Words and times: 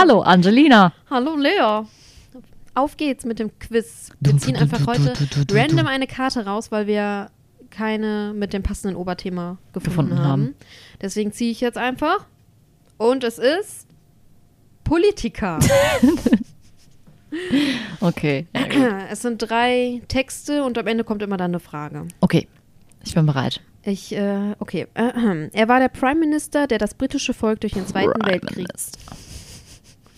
Hallo 0.00 0.22
Angelina. 0.22 0.94
Hallo 1.10 1.36
Lea. 1.36 1.84
Auf 2.74 2.96
geht's 2.96 3.26
mit 3.26 3.38
dem 3.38 3.50
Quiz. 3.58 4.10
Wir 4.20 4.34
ziehen 4.38 4.56
einfach 4.56 4.86
heute 4.86 5.12
random 5.52 5.86
eine 5.86 6.06
Karte 6.06 6.46
raus, 6.46 6.72
weil 6.72 6.86
wir 6.86 7.30
keine 7.68 8.32
mit 8.34 8.54
dem 8.54 8.62
passenden 8.62 8.96
Oberthema 8.96 9.58
gefunden, 9.74 9.90
Gefunden 9.90 10.18
haben. 10.18 10.26
haben. 10.26 10.54
Deswegen 11.02 11.32
ziehe 11.32 11.50
ich 11.50 11.60
jetzt 11.60 11.76
einfach. 11.76 12.24
Und 12.96 13.24
es 13.24 13.38
ist 13.38 13.86
Politiker. 14.84 15.58
Okay. 18.00 18.46
es 19.10 19.22
sind 19.22 19.38
drei 19.38 20.02
Texte 20.08 20.64
und 20.64 20.78
am 20.78 20.86
Ende 20.88 21.04
kommt 21.04 21.22
immer 21.22 21.36
dann 21.36 21.52
eine 21.52 21.60
Frage. 21.60 22.08
Okay, 22.20 22.48
ich 23.04 23.14
bin 23.14 23.24
bereit. 23.26 23.60
Ich, 23.84 24.12
äh, 24.12 24.56
okay. 24.58 24.88
Er 24.94 25.68
war 25.68 25.78
der 25.78 25.88
Prime 25.88 26.18
Minister, 26.18 26.66
der 26.66 26.78
das 26.78 26.94
britische 26.94 27.32
Volk 27.34 27.60
durch 27.60 27.74
den 27.74 27.86
Zweiten 27.86 28.18
Prime 28.18 28.32
Weltkrieg 28.32 28.66
Minister. 28.66 28.98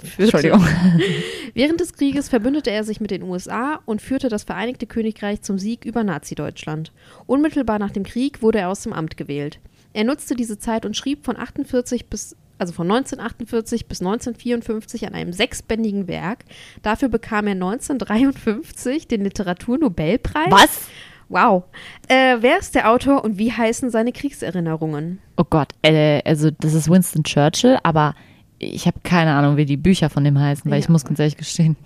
Führte. 0.06 0.22
Entschuldigung. 0.22 0.66
Während 1.54 1.80
des 1.80 1.92
Krieges 1.92 2.28
verbündete 2.28 2.70
er 2.70 2.84
sich 2.84 3.00
mit 3.00 3.10
den 3.10 3.22
USA 3.22 3.80
und 3.84 4.02
führte 4.02 4.28
das 4.28 4.44
Vereinigte 4.44 4.86
Königreich 4.86 5.42
zum 5.42 5.58
Sieg 5.58 5.84
über 5.84 6.04
Nazi-Deutschland. 6.04 6.92
Unmittelbar 7.26 7.78
nach 7.78 7.90
dem 7.90 8.04
Krieg 8.04 8.42
wurde 8.42 8.58
er 8.58 8.68
aus 8.68 8.82
dem 8.82 8.92
Amt 8.92 9.16
gewählt. 9.16 9.60
Er 9.92 10.04
nutzte 10.04 10.34
diese 10.34 10.58
Zeit 10.58 10.86
und 10.86 10.96
schrieb 10.96 11.24
von 11.24 11.36
48 11.36 12.06
bis 12.06 12.36
also 12.58 12.74
von 12.74 12.88
1948 12.88 13.86
bis 13.86 14.00
1954 14.00 15.08
an 15.08 15.14
einem 15.14 15.32
sechsbändigen 15.32 16.06
Werk. 16.06 16.44
Dafür 16.82 17.08
bekam 17.08 17.48
er 17.48 17.54
1953 17.54 19.08
den 19.08 19.24
Literaturnobelpreis. 19.24 20.50
Was? 20.50 20.88
Wow. 21.28 21.64
Äh, 22.08 22.36
wer 22.40 22.58
ist 22.58 22.74
der 22.74 22.90
Autor 22.90 23.24
und 23.24 23.36
wie 23.38 23.50
heißen 23.50 23.90
seine 23.90 24.12
Kriegserinnerungen? 24.12 25.18
Oh 25.36 25.44
Gott, 25.48 25.70
äh, 25.82 26.22
also 26.24 26.50
das 26.50 26.74
ist 26.74 26.88
Winston 26.88 27.24
Churchill, 27.24 27.78
aber 27.82 28.14
ich 28.62 28.86
habe 28.86 29.00
keine 29.02 29.32
Ahnung, 29.34 29.56
wie 29.56 29.64
die 29.66 29.76
Bücher 29.76 30.08
von 30.10 30.24
dem 30.24 30.38
heißen, 30.38 30.70
weil 30.70 30.78
Ja. 30.78 30.84
ich 30.84 30.88
muss 30.88 31.04
ganz 31.04 31.18
ehrlich 31.18 31.36
gestehen, 31.36 31.76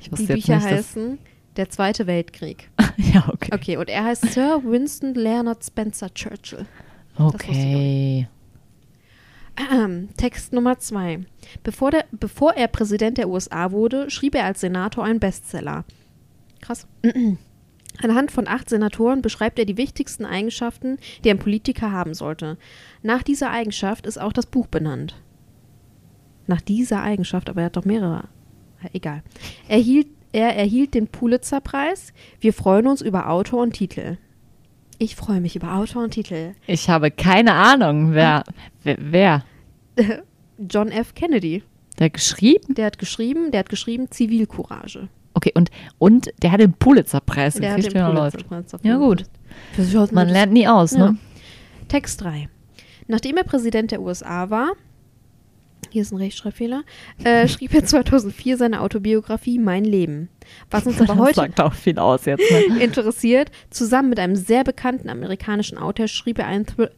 ich 0.00 0.10
wusste 0.12 0.26
Die 0.26 0.32
jetzt 0.34 0.46
Bücher 0.46 0.56
nicht, 0.56 0.66
heißen 0.66 1.18
Der 1.56 1.70
Zweite 1.70 2.06
Weltkrieg. 2.06 2.70
ja, 2.96 3.28
okay. 3.32 3.50
Okay, 3.54 3.76
und 3.76 3.88
er 3.88 4.04
heißt 4.04 4.32
Sir 4.32 4.60
Winston 4.64 5.14
Leonard 5.14 5.64
Spencer 5.64 6.12
Churchill. 6.12 6.66
Okay. 7.16 8.28
Ähm, 9.72 10.08
Text 10.16 10.52
Nummer 10.52 10.78
zwei. 10.78 11.20
Bevor, 11.64 11.90
der, 11.90 12.04
bevor 12.12 12.54
er 12.54 12.68
Präsident 12.68 13.18
der 13.18 13.28
USA 13.28 13.72
wurde, 13.72 14.08
schrieb 14.08 14.36
er 14.36 14.44
als 14.44 14.60
Senator 14.60 15.04
einen 15.04 15.18
Bestseller. 15.18 15.84
Krass. 16.60 16.86
Anhand 18.02 18.30
von 18.30 18.46
acht 18.46 18.68
Senatoren 18.68 19.22
beschreibt 19.22 19.58
er 19.58 19.64
die 19.64 19.76
wichtigsten 19.76 20.24
Eigenschaften, 20.24 20.98
die 21.24 21.30
ein 21.30 21.40
Politiker 21.40 21.90
haben 21.90 22.14
sollte. 22.14 22.56
Nach 23.02 23.24
dieser 23.24 23.50
Eigenschaft 23.50 24.06
ist 24.06 24.20
auch 24.20 24.32
das 24.32 24.46
Buch 24.46 24.68
benannt. 24.68 25.16
Nach 26.48 26.60
dieser 26.60 27.02
Eigenschaft, 27.02 27.48
aber 27.48 27.60
er 27.60 27.66
hat 27.66 27.76
doch 27.76 27.84
mehrere. 27.84 28.24
Egal. 28.92 29.22
Er, 29.68 29.78
hielt, 29.78 30.08
er 30.32 30.56
erhielt 30.56 30.94
den 30.94 31.06
Pulitzer-Preis. 31.06 32.12
Wir 32.40 32.52
freuen 32.52 32.86
uns 32.88 33.00
über 33.02 33.28
Autor 33.28 33.62
und 33.62 33.72
Titel. 33.74 34.16
Ich 34.98 35.14
freue 35.14 35.40
mich 35.40 35.54
über 35.54 35.74
Autor 35.76 36.02
und 36.04 36.10
Titel. 36.10 36.54
Ich 36.66 36.88
habe 36.90 37.10
keine 37.12 37.52
Ahnung, 37.54 38.14
wer, 38.14 38.42
wer? 38.82 39.44
John 40.58 40.88
F. 40.88 41.14
Kennedy. 41.14 41.62
Der 41.98 42.10
geschrieben? 42.10 42.74
Der 42.74 42.86
hat 42.86 42.98
geschrieben, 42.98 43.50
der 43.52 43.60
hat 43.60 43.68
geschrieben 43.68 44.10
Zivilcourage. 44.10 45.08
Okay, 45.34 45.52
und, 45.54 45.70
und 45.98 46.30
der 46.42 46.50
hat 46.50 46.60
den 46.60 46.72
Pulitzer-Preis 46.72 47.54
Der 47.54 47.72
hat 47.74 47.84
den 47.84 47.94
er. 47.94 48.10
Pulitzer-Preis 48.12 48.72
Ja, 48.82 48.96
gut. 48.96 49.24
Man 50.12 50.28
lernt 50.28 50.52
nie 50.52 50.66
aus, 50.66 50.92
Ja. 50.92 51.10
ne? 51.12 51.18
Text 51.88 52.22
3. 52.22 52.48
Nachdem 53.06 53.36
er 53.36 53.44
Präsident 53.44 53.90
der 53.90 54.00
USA 54.02 54.50
war, 54.50 54.72
hier 55.90 56.02
ist 56.02 56.12
ein 56.12 56.16
Rechtschreibfehler, 56.18 56.82
äh, 57.24 57.48
schrieb 57.48 57.74
er 57.74 57.84
2004 57.84 58.56
seine 58.56 58.80
Autobiografie 58.80 59.58
Mein 59.58 59.84
Leben. 59.84 60.28
Was 60.70 60.86
uns 60.86 61.00
aber 61.00 61.16
heute 61.16 61.34
sagt 61.34 61.60
auch 61.60 61.74
viel 61.74 61.98
aus 61.98 62.24
jetzt, 62.24 62.42
ne? 62.50 62.78
interessiert, 62.82 63.50
zusammen 63.70 64.10
mit 64.10 64.18
einem 64.18 64.36
sehr 64.36 64.64
bekannten 64.64 65.08
amerikanischen 65.08 65.78
Autor 65.78 66.08
schrieb 66.08 66.38
er 66.38 66.46
einen 66.46 66.66
Thrill 66.66 66.90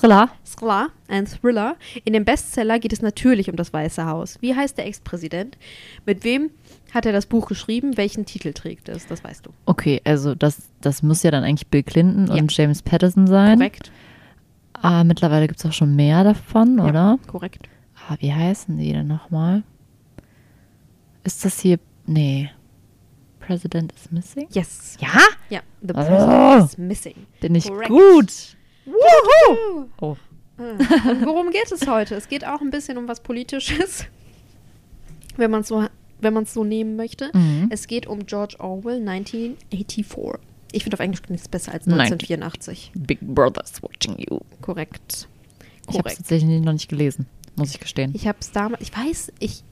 Thriller? 0.00 0.30
Thriller, 0.58 0.88
einen 1.08 1.26
Thriller. 1.26 1.76
In 2.04 2.14
dem 2.14 2.24
Bestseller 2.24 2.78
geht 2.78 2.92
es 2.92 3.02
natürlich 3.02 3.50
um 3.50 3.56
das 3.56 3.72
Weiße 3.72 4.06
Haus. 4.06 4.38
Wie 4.40 4.54
heißt 4.54 4.78
der 4.78 4.86
Ex-Präsident? 4.86 5.58
Mit 6.06 6.24
wem 6.24 6.50
hat 6.92 7.06
er 7.06 7.12
das 7.12 7.26
Buch 7.26 7.46
geschrieben? 7.46 7.96
Welchen 7.96 8.24
Titel 8.24 8.52
trägt 8.52 8.88
es? 8.88 9.06
Das 9.06 9.22
weißt 9.22 9.46
du. 9.46 9.50
Okay, 9.66 10.00
also 10.04 10.34
das, 10.34 10.68
das 10.80 11.02
muss 11.02 11.22
ja 11.22 11.30
dann 11.30 11.44
eigentlich 11.44 11.68
Bill 11.68 11.82
Clinton 11.82 12.28
Ja. 12.28 12.34
und 12.42 12.56
James 12.56 12.82
Patterson 12.82 13.26
sein. 13.26 13.58
Korrekt. 13.58 13.92
Ah, 14.84 15.02
mittlerweile 15.02 15.46
gibt 15.48 15.58
es 15.60 15.64
auch 15.66 15.72
schon 15.72 15.96
mehr 15.96 16.24
davon, 16.24 16.76
Ja, 16.78 16.84
oder? 16.84 17.18
korrekt. 17.26 17.68
Ah, 18.08 18.16
wie 18.20 18.32
heißen 18.32 18.76
die 18.76 18.92
denn 18.92 19.06
nochmal? 19.06 19.62
Ist 21.24 21.42
das 21.44 21.58
hier. 21.60 21.78
Nee. 22.06 22.50
President 23.40 23.92
is 23.92 24.10
missing? 24.10 24.46
Yes. 24.50 24.96
Ja? 25.00 25.08
Ja, 25.48 25.60
The 25.80 25.94
Oh. 25.94 25.94
President 25.94 26.64
is 26.70 26.78
Missing. 26.78 27.14
Bin 27.40 27.54
ich 27.54 27.66
Korrekt. 27.66 27.88
gut. 27.88 28.56
Wuhu! 28.84 29.86
Oh. 30.00 30.16
Und 30.58 31.26
worum 31.26 31.50
geht 31.50 31.72
es 31.72 31.86
heute? 31.86 32.14
Es 32.14 32.28
geht 32.28 32.46
auch 32.46 32.60
ein 32.60 32.70
bisschen 32.70 32.98
um 32.98 33.08
was 33.08 33.22
Politisches, 33.22 34.04
wenn 35.36 35.50
man 35.50 35.62
es 35.62 35.68
so, 35.68 35.86
wenn 36.20 36.34
so 36.52 36.62
nehmen 36.64 36.96
möchte. 36.96 37.30
Mhm. 37.32 37.68
Es 37.70 37.86
geht 37.86 38.06
um 38.06 38.26
George 38.26 38.56
Orwell 38.60 39.00
1984. 39.00 40.34
Ich 40.74 40.82
finde 40.82 40.96
auf 40.96 41.00
Englisch 41.00 41.20
nichts 41.28 41.48
besser 41.48 41.72
als 41.72 41.86
19. 41.86 42.00
1984. 42.18 42.92
Big 42.96 43.20
Brother's 43.20 43.82
watching 43.82 44.16
you. 44.18 44.40
Korrekt. 44.60 45.28
Ich 45.88 45.88
habe 45.88 45.88
es 45.88 45.96
Korrekt. 46.02 46.16
tatsächlich 46.18 46.60
noch 46.62 46.72
nicht 46.72 46.88
gelesen, 46.88 47.26
muss 47.56 47.70
ich 47.70 47.80
gestehen. 47.80 48.12
Ich 48.14 48.26
habe 48.26 48.38
es 48.40 48.50
damals, 48.52 48.82
ich 48.82 48.96
weiß, 48.96 49.32
ich 49.38 49.62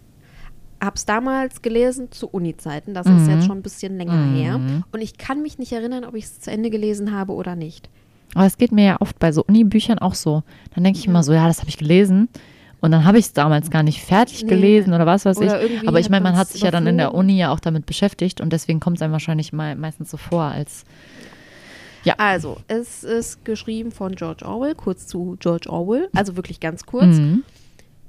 habe 0.82 0.96
es 0.96 1.04
damals 1.04 1.62
gelesen 1.62 2.10
zu 2.12 2.28
Uni-Zeiten. 2.28 2.92
Das 2.94 3.06
ist 3.06 3.12
Mhm. 3.26 3.30
jetzt 3.30 3.46
schon 3.46 3.58
ein 3.58 3.62
bisschen 3.62 3.96
länger 3.96 4.12
Mhm. 4.14 4.34
her. 4.36 4.60
Und 4.92 5.00
ich 5.00 5.16
kann 5.16 5.42
mich 5.42 5.58
nicht 5.58 5.72
erinnern, 5.72 6.04
ob 6.04 6.14
ich 6.14 6.24
es 6.24 6.40
zu 6.40 6.50
Ende 6.50 6.70
gelesen 6.70 7.12
habe 7.12 7.32
oder 7.32 7.54
nicht. 7.56 7.88
Aber 8.34 8.46
es 8.46 8.56
geht 8.58 8.72
mir 8.72 8.84
ja 8.84 9.00
oft 9.00 9.18
bei 9.18 9.30
so 9.32 9.44
Uni-Büchern 9.44 9.98
auch 9.98 10.14
so. 10.14 10.42
Dann 10.74 10.84
denke 10.84 10.98
ich 10.98 11.06
immer 11.06 11.22
so, 11.22 11.32
ja, 11.32 11.46
das 11.46 11.58
habe 11.60 11.68
ich 11.68 11.78
gelesen. 11.78 12.28
Und 12.82 12.90
dann 12.90 13.04
habe 13.04 13.18
ich 13.18 13.26
es 13.26 13.32
damals 13.32 13.70
gar 13.70 13.82
nicht 13.82 14.02
fertig 14.02 14.42
Nee. 14.42 14.50
gelesen 14.50 14.92
oder 14.92 15.06
was 15.06 15.24
weiß 15.24 15.38
Oder 15.38 15.62
ich. 15.64 15.88
Aber 15.88 15.98
ich 16.00 16.10
meine, 16.10 16.24
man 16.24 16.36
hat 16.36 16.48
sich 16.48 16.60
ja 16.62 16.70
dann 16.70 16.86
in 16.86 16.98
der. 16.98 17.14
Uni 17.14 17.38
ja 17.38 17.50
auch 17.52 17.60
damit 17.60 17.86
beschäftigt 17.86 18.40
und 18.40 18.52
deswegen 18.52 18.80
kommt 18.80 18.96
es 18.98 19.02
einem 19.02 19.12
wahrscheinlich 19.12 19.52
mal, 19.52 19.74
meistens 19.76 20.10
so 20.10 20.16
vor, 20.18 20.42
als 20.42 20.84
Also, 22.18 22.58
es 22.68 23.04
ist 23.04 23.44
geschrieben 23.44 23.92
von 23.92 24.14
George 24.16 24.44
Orwell, 24.44 24.74
kurz 24.74 25.06
zu 25.06 25.36
George 25.38 25.70
Orwell, 25.70 26.08
also 26.14 26.36
wirklich 26.36 26.58
ganz 26.60 26.84
kurz. 26.84 27.16
Mhm. 27.16 27.44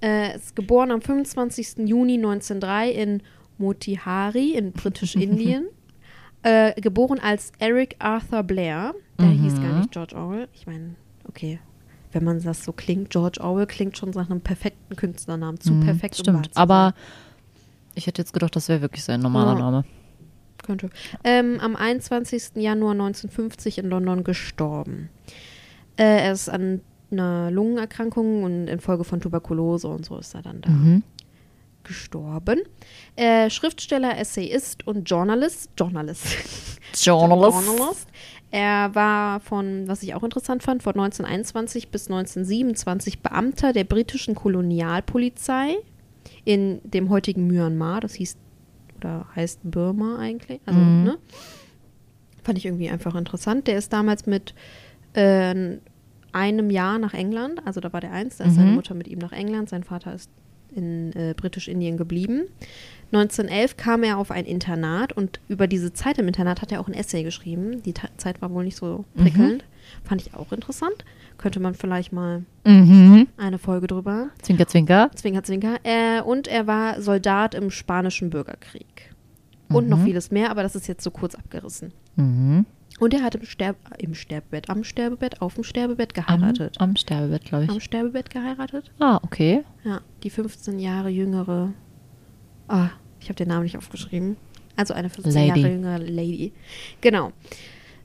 Äh, 0.02 0.36
ist 0.36 0.56
geboren 0.56 0.92
am 0.92 1.02
25. 1.02 1.88
Juni 1.88 2.16
1903 2.16 2.90
in 2.92 3.22
Motihari 3.60 4.52
in 4.54 4.72
Britisch-Indien. 4.74 5.68
äh, 6.44 6.74
geboren 6.82 7.20
als 7.20 7.52
Eric 7.60 7.96
Arthur 8.00 8.44
Blair. 8.44 8.94
Der 9.20 9.28
Mhm. 9.28 9.44
hieß 9.44 9.62
gar 9.62 9.78
nicht 9.80 9.92
George 9.92 10.16
Orwell. 10.16 10.48
Ich 10.54 10.66
meine, 10.68 10.96
okay, 11.30 11.60
wenn 12.14 12.24
man 12.24 12.42
das 12.42 12.64
so 12.64 12.72
klingt, 12.72 13.10
George 13.10 13.40
Orwell 13.42 13.68
klingt 13.68 13.98
schon 13.98 14.10
nach 14.12 14.30
einem 14.30 14.42
perfekten 14.42 14.96
Künstlernamen. 14.96 15.60
Zu 15.60 15.74
Mhm, 15.74 15.86
perfekt, 15.86 16.18
Stimmt. 16.18 16.50
Aber 16.56 16.94
ich 17.96 18.08
hätte 18.08 18.22
jetzt 18.22 18.34
gedacht, 18.34 18.56
das 18.56 18.70
wäre 18.70 18.82
wirklich 18.82 19.04
sein 19.04 19.20
normaler 19.22 19.54
Ja. 19.54 19.60
Name. 19.60 19.86
Könnte. 20.64 20.90
Ähm, 21.26 21.60
am 21.60 21.76
21. 21.76 22.52
Januar 22.56 22.92
1950 22.94 23.80
in 23.80 23.90
London 23.90 24.24
gestorben. 24.24 25.10
Äh, 25.98 26.24
er 26.24 26.32
ist 26.32 26.50
an 26.50 26.80
einer 27.12 27.52
Lungenerkrankung 27.52 28.44
und 28.44 28.68
infolge 28.68 29.04
von 29.04 29.20
Tuberkulose 29.20 29.88
und 29.88 30.06
so 30.06 30.18
ist 30.18 30.34
er 30.34 30.42
dann 30.42 30.62
da. 30.62 30.70
Mhm. 30.70 31.04
gestorben. 31.84 32.62
Äh, 33.18 33.50
Schriftsteller, 33.50 34.18
Essayist 34.18 34.88
und 34.88 35.10
Journalist. 35.10 35.70
Journalist. 35.78 36.26
Journalist. 36.96 37.68
Journalist. 37.68 38.08
Er 38.56 38.94
war 38.94 39.40
von, 39.40 39.88
was 39.88 40.04
ich 40.04 40.14
auch 40.14 40.22
interessant 40.24 40.62
fand, 40.62 40.84
von 40.84 40.92
1921 40.94 41.90
bis 41.90 42.06
1927 42.08 43.20
Beamter 43.24 43.74
der 43.74 43.84
britischen 43.84 44.36
Kolonialpolizei 44.36 45.78
in 46.46 46.80
dem 46.84 47.10
heutigen 47.10 47.48
Myanmar. 47.48 48.00
Das 48.00 48.14
hieß 48.14 48.38
oder 48.98 49.26
heißt 49.36 49.62
Burma 49.64 50.20
eigentlich. 50.20 50.62
Also, 50.68 50.80
Mhm. 50.82 51.04
ne? 51.04 51.18
Fand 52.44 52.60
ich 52.60 52.66
irgendwie 52.66 52.90
einfach 52.90 53.16
interessant. 53.16 53.66
Der 53.68 53.78
ist 53.80 53.92
damals 53.92 54.28
mit 54.28 54.54
äh, 55.16 55.78
einem 56.32 56.70
Jahr 56.70 57.00
nach 57.00 57.16
England. 57.16 57.60
Also 57.66 57.80
da 57.82 57.92
war 57.92 58.02
der 58.02 58.12
eins, 58.12 58.38
da 58.38 58.44
ist 58.46 58.56
seine 58.56 58.70
Mhm. 58.70 58.76
Mutter 58.76 58.94
mit 58.94 59.08
ihm 59.08 59.18
nach 59.18 59.32
England, 59.32 59.70
sein 59.70 59.84
Vater 59.84 60.14
ist 60.14 60.30
in 60.76 61.12
äh, 61.14 61.34
Britisch-Indien 61.36 61.98
geblieben. 61.98 62.44
1911 63.14 63.78
kam 63.78 64.04
er 64.04 64.18
auf 64.18 64.32
ein 64.32 64.46
Internat 64.46 65.14
und 65.14 65.40
über 65.48 65.68
diese 65.68 65.94
Zeit 65.94 66.18
im 66.18 66.28
Internat 66.28 66.62
hat 66.62 66.72
er 66.72 66.80
auch 66.82 66.88
ein 66.88 66.94
Essay 66.94 67.24
geschrieben. 67.24 67.84
Die 67.84 67.94
Ta 67.94 68.08
Zeit 68.18 68.42
war 68.42 68.52
wohl 68.52 68.64
nicht 68.64 68.78
so 68.78 69.06
Mhm. 69.16 69.22
prickelnd. 69.22 69.64
Fand 70.04 70.22
ich 70.22 70.34
auch 70.34 70.52
interessant. 70.52 71.06
Könnte 71.38 71.60
man 71.60 71.74
vielleicht 71.76 72.12
mal 72.12 72.44
Mhm. 72.66 73.28
eine 73.38 73.58
Folge 73.60 73.88
drüber. 73.88 74.30
Zwinker, 74.42 74.68
zwinker. 74.68 75.12
Zwinker, 75.16 75.44
zwinker. 75.44 75.76
Äh, 75.84 76.22
und 76.22 76.48
er 76.48 76.68
war 76.68 77.02
Soldat 77.02 77.54
im 77.56 77.70
Spanischen 77.70 78.30
Bürgerkrieg. 78.30 79.14
Und 79.70 79.90
noch 79.90 80.00
Mhm. 80.00 80.06
vieles 80.06 80.32
mehr, 80.32 80.52
aber 80.52 80.62
das 80.64 80.76
ist 80.76 80.88
jetzt 80.88 81.04
so 81.04 81.12
kurz 81.12 81.36
abgerissen. 81.36 81.92
Mhm. 82.16 82.66
Und 83.00 83.14
er 83.14 83.24
hat 83.24 83.34
im, 83.36 83.44
Sterb 83.44 83.76
im 83.98 84.14
Sterbebett, 84.14 84.70
am 84.70 84.84
Sterbebett, 84.84 85.42
auf 85.42 85.56
dem 85.56 85.64
Sterbebett 85.64 86.18
Am, 86.18 86.24
geheiratet. 86.26 86.76
am 86.80 86.96
Sterbebett, 86.96 87.46
glaube 87.46 87.66
Am 87.70 87.78
ich. 87.78 87.84
Sterbebett 87.84 88.30
geheiratet? 88.30 88.92
Ah, 89.00 89.20
okay. 89.24 89.64
Ja, 89.84 90.02
die 90.22 90.30
15 90.30 90.78
Jahre 90.80 91.10
jüngere. 91.10 91.74
Ah, 92.68 92.90
ich 93.24 93.30
habe 93.30 93.36
den 93.36 93.48
Namen 93.48 93.64
nicht 93.64 93.78
aufgeschrieben. 93.78 94.38
Also 94.76 94.94
eine 94.94 95.10
15 95.10 95.34
Lady. 95.34 95.48
Jahre 95.62 95.74
jüngere 95.74 95.98
Lady. 96.00 96.52
Genau. 97.02 97.32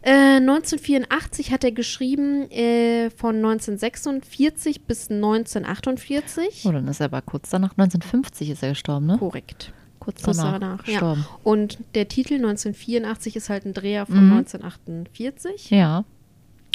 Äh, 0.02 0.36
1984 0.36 1.50
hat 1.50 1.64
er 1.64 1.72
geschrieben, 1.72 2.48
äh, 2.50 3.10
von 3.10 3.36
1946 3.36 4.82
bis 4.82 5.10
1948. 5.10 6.64
Oh, 6.66 6.72
dann 6.72 6.86
ist 6.88 7.00
er 7.00 7.06
aber 7.06 7.20
kurz 7.22 7.50
danach, 7.50 7.72
1950 7.72 8.50
ist 8.50 8.62
er 8.62 8.70
gestorben, 8.70 9.06
ne? 9.06 9.18
Korrekt. 9.18 9.72
Kurz 9.98 10.22
Kurz 10.22 10.36
danach, 10.36 10.60
danach, 10.60 10.86
ja. 10.86 11.16
Und 11.42 11.78
der 11.94 12.06
Titel 12.08 12.34
1984 12.34 13.36
ist 13.36 13.50
halt 13.50 13.66
ein 13.66 13.74
Dreher 13.74 14.06
von 14.06 14.26
Mhm. 14.26 14.32
1948. 14.38 15.70
Ja. 15.70 16.04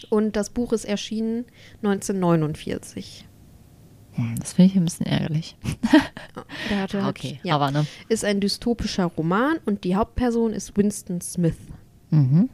Und 0.09 0.35
das 0.35 0.49
Buch 0.49 0.73
ist 0.73 0.83
erschienen 0.83 1.45
1949. 1.81 3.25
Das 4.39 4.53
finde 4.53 4.71
ich 4.71 4.77
ein 4.77 4.85
bisschen 4.85 5.05
ärgerlich. 5.07 5.55
Der 6.69 6.81
hatte 6.81 7.03
halt, 7.03 7.17
Okay, 7.17 7.39
ja, 7.43 7.55
aber 7.55 7.71
ne. 7.71 7.85
ist 8.09 8.23
ein 8.23 8.39
dystopischer 8.39 9.05
Roman 9.05 9.57
und 9.65 9.83
die 9.83 9.95
Hauptperson 9.95 10.53
ist 10.53 10.77
Winston 10.77 11.19
Smith. 11.21 11.57
Mhm. 12.11 12.49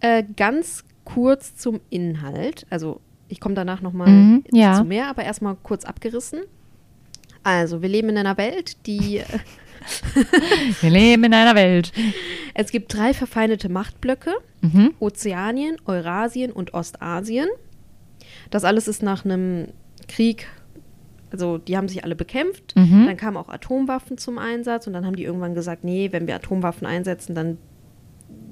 Äh, 0.00 0.24
ganz 0.36 0.84
kurz 1.04 1.56
zum 1.56 1.80
Inhalt. 1.90 2.66
Also 2.70 3.00
ich 3.28 3.40
komme 3.40 3.54
danach 3.54 3.80
nochmal 3.80 4.08
Mhm, 4.08 4.44
ja. 4.52 4.74
zu 4.74 4.84
mehr, 4.84 5.08
aber 5.08 5.24
erstmal 5.24 5.56
kurz 5.62 5.84
abgerissen. 5.84 6.40
Also 7.42 7.80
wir 7.80 7.88
leben 7.88 8.10
in 8.10 8.18
einer 8.18 8.36
Welt, 8.36 8.86
die 8.86 9.22
Wir 10.82 10.90
leben 10.90 11.24
in 11.24 11.32
einer 11.34 11.54
Welt. 11.54 11.92
es 12.52 12.70
gibt 12.70 12.92
drei 12.94 13.14
verfeindete 13.14 13.70
Machtblöcke. 13.70 14.32
Mhm. 14.60 14.92
Ozeanien, 15.00 15.76
Eurasien 15.86 16.52
und 16.52 16.74
Ostasien. 16.74 17.48
Das 18.50 18.64
alles 18.64 18.88
ist 18.88 19.02
nach 19.02 19.24
einem 19.24 19.68
Krieg, 20.10 20.46
also 21.30 21.58
die 21.58 21.76
haben 21.76 21.88
sich 21.88 22.04
alle 22.04 22.16
bekämpft. 22.16 22.74
Mhm. 22.76 23.06
Dann 23.06 23.16
kamen 23.16 23.36
auch 23.36 23.48
Atomwaffen 23.48 24.18
zum 24.18 24.38
Einsatz 24.38 24.86
und 24.86 24.92
dann 24.92 25.06
haben 25.06 25.16
die 25.16 25.24
irgendwann 25.24 25.54
gesagt, 25.54 25.84
nee, 25.84 26.08
wenn 26.12 26.26
wir 26.26 26.34
Atomwaffen 26.36 26.86
einsetzen, 26.86 27.34
dann 27.34 27.58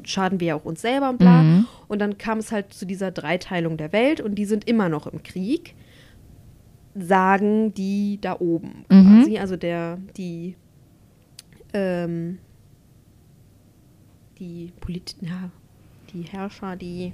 schaden 0.05 0.41
wir 0.41 0.49
ja 0.49 0.55
auch 0.55 0.65
uns 0.65 0.81
selber 0.81 1.11
und 1.11 1.19
bla. 1.19 1.43
Mhm. 1.43 1.67
Und 1.89 1.99
dann 1.99 2.17
kam 2.19 2.39
es 2.39 2.53
halt 2.53 2.73
zu 2.73 2.87
dieser 2.87 3.11
Dreiteilung 3.11 3.77
der 3.77 3.93
Welt 3.93 4.21
und 4.21 4.37
die 4.37 4.45
sind 4.47 4.67
immer 4.69 4.89
noch 4.89 5.07
im 5.07 5.23
Krieg, 5.23 5.75
sagen 6.95 7.75
die 7.75 8.19
da 8.21 8.37
oben 8.39 8.85
Mhm. 8.89 9.21
quasi. 9.23 9.39
Also 9.39 9.57
der, 9.57 9.99
die, 10.17 10.57
ähm, 11.75 12.39
die 14.39 14.73
Polit 14.81 15.17
ja, 15.21 15.51
die 16.13 16.23
Herrscher, 16.23 16.77
die, 16.77 17.13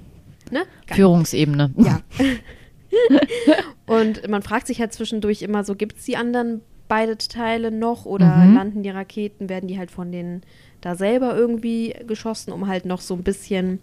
ne? 0.51 0.61
Führungsebene. 0.87 1.73
Ja. 1.77 2.01
und 3.85 4.27
man 4.27 4.41
fragt 4.41 4.67
sich 4.67 4.79
halt 4.79 4.93
zwischendurch 4.93 5.41
immer 5.41 5.63
so, 5.63 5.75
gibt 5.75 5.97
es 5.99 6.05
die 6.05 6.17
anderen 6.17 6.61
beide 6.87 7.17
Teile 7.17 7.71
noch 7.71 8.05
oder 8.05 8.45
Mhm. 8.45 8.53
landen 8.53 8.83
die 8.83 8.89
Raketen, 8.89 9.49
werden 9.49 9.67
die 9.67 9.77
halt 9.77 9.91
von 9.91 10.11
denen 10.11 10.41
da 10.81 10.95
selber 10.95 11.35
irgendwie 11.35 11.95
geschossen, 12.05 12.51
um 12.53 12.67
halt 12.67 12.85
noch 12.85 13.01
so 13.01 13.15
ein 13.15 13.23
bisschen 13.23 13.79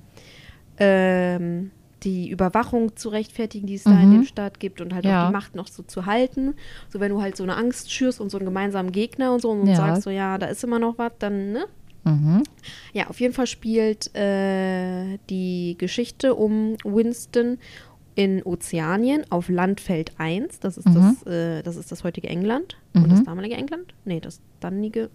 ähm, 0.79 1.71
die 2.05 2.29
Überwachung 2.31 2.97
zu 2.97 3.09
rechtfertigen, 3.11 3.67
die 3.67 3.75
es 3.77 3.85
da 3.85 4.01
in 4.01 4.09
Mhm. 4.09 4.13
dem 4.15 4.23
Staat 4.25 4.59
gibt 4.59 4.81
und 4.81 4.93
halt 4.95 5.05
Ja. 5.05 5.23
auch 5.23 5.27
die 5.29 5.33
Macht 5.33 5.55
noch 5.55 5.69
so 5.69 5.83
zu 5.85 6.07
halten. 6.07 6.55
So 6.89 6.99
wenn 7.01 7.11
du 7.11 7.21
halt 7.23 7.37
so 7.37 7.45
eine 7.45 7.57
Angst 7.57 7.93
schürst 7.93 8.21
und 8.21 8.31
so 8.31 8.39
einen 8.39 8.47
gemeinsamen 8.47 8.91
Gegner 8.93 9.33
und 9.33 9.41
so 9.43 9.51
und 9.51 9.67
Ja. 9.69 9.75
sagst 9.77 10.03
so, 10.03 10.11
ja, 10.11 10.39
da 10.39 10.47
ist 10.47 10.65
immer 10.65 10.79
noch 10.81 10.99
was, 10.99 11.13
dann, 11.19 11.53
ne? 11.53 11.65
Mhm. 12.05 12.43
Ja, 12.93 13.07
auf 13.09 13.21
jeden 13.21 13.33
Fall 13.35 13.47
spielt 13.47 14.13
äh, 14.17 15.19
die 15.31 15.77
Geschichte 15.79 16.35
um 16.35 16.77
Winston 16.85 17.59
in 18.15 18.43
Ozeanien 18.43 19.25
auf 19.31 19.49
Landfeld 19.49 20.13
1. 20.19 20.61
Das 20.61 20.77
ist, 20.77 20.87
Mhm. 20.89 20.95
das, 20.95 21.23
äh, 21.33 21.63
das, 21.63 21.77
ist 21.77 21.91
das 21.93 22.05
heutige 22.05 22.29
England. 22.29 22.77
Mhm. 22.93 23.03
Und 23.05 23.13
das 23.13 23.25
damalige 23.25 23.55
England? 23.57 23.95
Nee, 24.05 24.21
das 24.21 24.41
dannige. 24.61 25.09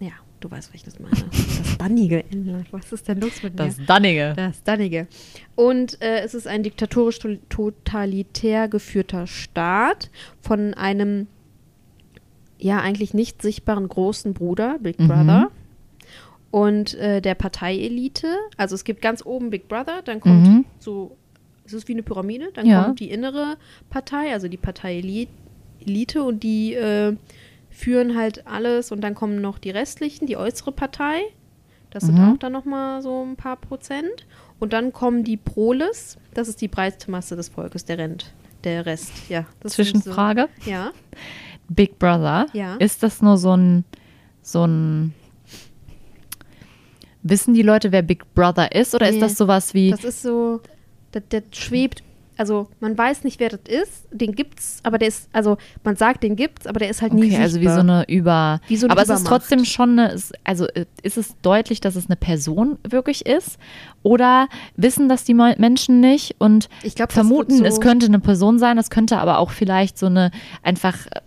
Ja, 0.00 0.12
du 0.40 0.50
weißt, 0.50 0.68
was 0.70 0.74
ich 0.76 0.84
das 0.84 0.98
meine. 1.00 1.14
Das 1.30 1.78
dannige 1.78 2.24
England. 2.30 2.72
Was 2.72 2.92
ist 2.92 3.08
denn 3.08 3.20
los 3.20 3.42
mit 3.42 3.54
mir? 3.54 3.64
Das 3.66 3.76
Dannige. 3.86 4.32
Das 4.36 4.62
Dannige. 4.62 5.06
Und 5.56 6.00
äh, 6.02 6.20
es 6.20 6.34
ist 6.34 6.46
ein 6.46 6.62
diktatorisch 6.62 7.18
to- 7.18 7.36
totalitär 7.48 8.68
geführter 8.68 9.26
Staat 9.26 10.10
von 10.40 10.74
einem 10.74 11.26
ja 12.58 12.80
eigentlich 12.80 13.12
nicht 13.14 13.42
sichtbaren 13.42 13.88
großen 13.88 14.32
Bruder, 14.34 14.78
Big 14.80 14.98
Mhm. 15.00 15.08
Brother. 15.08 15.50
Und 16.50 16.94
äh, 16.94 17.20
der 17.20 17.34
Parteielite. 17.34 18.28
Also 18.56 18.76
es 18.76 18.84
gibt 18.84 19.02
ganz 19.02 19.26
oben 19.26 19.50
Big 19.50 19.66
Brother, 19.68 20.02
dann 20.04 20.20
kommt 20.20 20.46
Mhm. 20.46 20.64
so, 20.78 21.16
es 21.66 21.72
ist 21.72 21.88
wie 21.88 21.92
eine 21.92 22.02
Pyramide, 22.02 22.50
dann 22.54 22.66
Ja. 22.66 22.84
kommt 22.84 23.00
die 23.00 23.10
innere 23.10 23.56
Partei, 23.90 24.32
also 24.32 24.48
die 24.48 24.56
Parteielite 24.56 26.22
und 26.22 26.42
die 26.42 26.74
äh, 26.74 27.16
führen 27.70 28.16
halt 28.16 28.46
alles 28.46 28.92
und 28.92 29.00
dann 29.00 29.14
kommen 29.14 29.40
noch 29.40 29.58
die 29.58 29.70
restlichen, 29.70 30.26
die 30.26 30.36
äußere 30.36 30.72
Partei. 30.72 31.20
Das 31.90 32.04
sind 32.04 32.18
Mhm. 32.18 32.32
auch 32.34 32.38
dann 32.38 32.52
nochmal 32.52 33.02
so 33.02 33.22
ein 33.24 33.36
paar 33.36 33.56
Prozent. 33.56 34.26
Und 34.60 34.72
dann 34.72 34.92
kommen 34.92 35.24
die 35.24 35.36
Proles, 35.36 36.16
das 36.34 36.48
ist 36.48 36.60
die 36.60 36.68
breite 36.68 37.10
Masse 37.10 37.36
des 37.36 37.48
Volkes, 37.48 37.84
der 37.84 37.98
Rent. 37.98 38.32
Der 38.64 38.86
Rest, 38.86 39.12
ja. 39.28 39.44
Zwischenfrage. 39.64 40.48
So, 40.64 40.70
ja. 40.70 40.90
Big 41.68 41.98
Brother. 41.98 42.46
Ja. 42.52 42.76
Ist 42.76 43.02
das 43.02 43.20
nur 43.22 43.36
so 43.36 43.56
ein, 43.56 43.84
so 44.42 44.64
ein. 44.64 45.14
Wissen 47.22 47.54
die 47.54 47.62
Leute, 47.62 47.90
wer 47.92 48.02
Big 48.02 48.32
Brother 48.34 48.72
ist? 48.74 48.94
Oder 48.94 49.08
Nee. 49.10 49.16
ist 49.16 49.22
das 49.22 49.36
sowas 49.36 49.72
wie. 49.74 49.90
Das 49.90 50.04
ist 50.04 50.22
so, 50.22 50.60
der, 51.14 51.22
der 51.22 51.42
schwebt, 51.52 52.02
also 52.36 52.68
man 52.80 52.98
weiß 52.98 53.22
nicht, 53.22 53.38
wer 53.38 53.48
das 53.50 53.60
ist, 53.68 54.08
den 54.10 54.32
gibt's, 54.34 54.80
aber 54.82 54.98
der 54.98 55.06
ist, 55.06 55.28
also 55.32 55.56
man 55.84 55.94
sagt, 55.94 56.24
den 56.24 56.34
gibt's, 56.34 56.66
aber 56.66 56.80
der 56.80 56.90
ist 56.90 57.00
halt 57.00 57.12
nie 57.12 57.20
Okay, 57.20 57.28
sichtbar. 57.28 57.44
also 57.44 57.60
wie 57.60 57.68
so 57.68 57.78
eine 57.80 58.04
Über. 58.08 58.60
So 58.70 58.86
eine 58.86 58.92
aber 58.92 59.02
es 59.02 59.08
ist 59.08 59.20
Übermacht. 59.20 59.26
trotzdem 59.28 59.64
schon 59.64 59.98
eine. 60.00 60.20
Also 60.42 60.66
äh, 60.66 60.86
ist 61.04 61.16
es 61.16 61.36
deutlich, 61.42 61.80
dass 61.80 61.94
es 61.94 62.06
eine 62.06 62.16
Person 62.16 62.78
wirklich 62.82 63.24
ist? 63.24 63.56
Oder 64.02 64.48
wissen 64.76 65.08
das 65.08 65.22
die 65.22 65.34
Menschen 65.34 66.00
nicht 66.00 66.34
und 66.40 66.68
glaub, 66.96 67.12
vermuten, 67.12 67.58
so- 67.58 67.64
es 67.64 67.80
könnte 67.80 68.06
eine 68.06 68.18
Person 68.18 68.58
sein, 68.58 68.78
es 68.78 68.90
könnte 68.90 69.18
aber 69.18 69.38
auch 69.38 69.50
vielleicht 69.52 69.96
so 69.96 70.06
eine 70.06 70.32
einfach. 70.64 71.06
äh, 71.06 71.20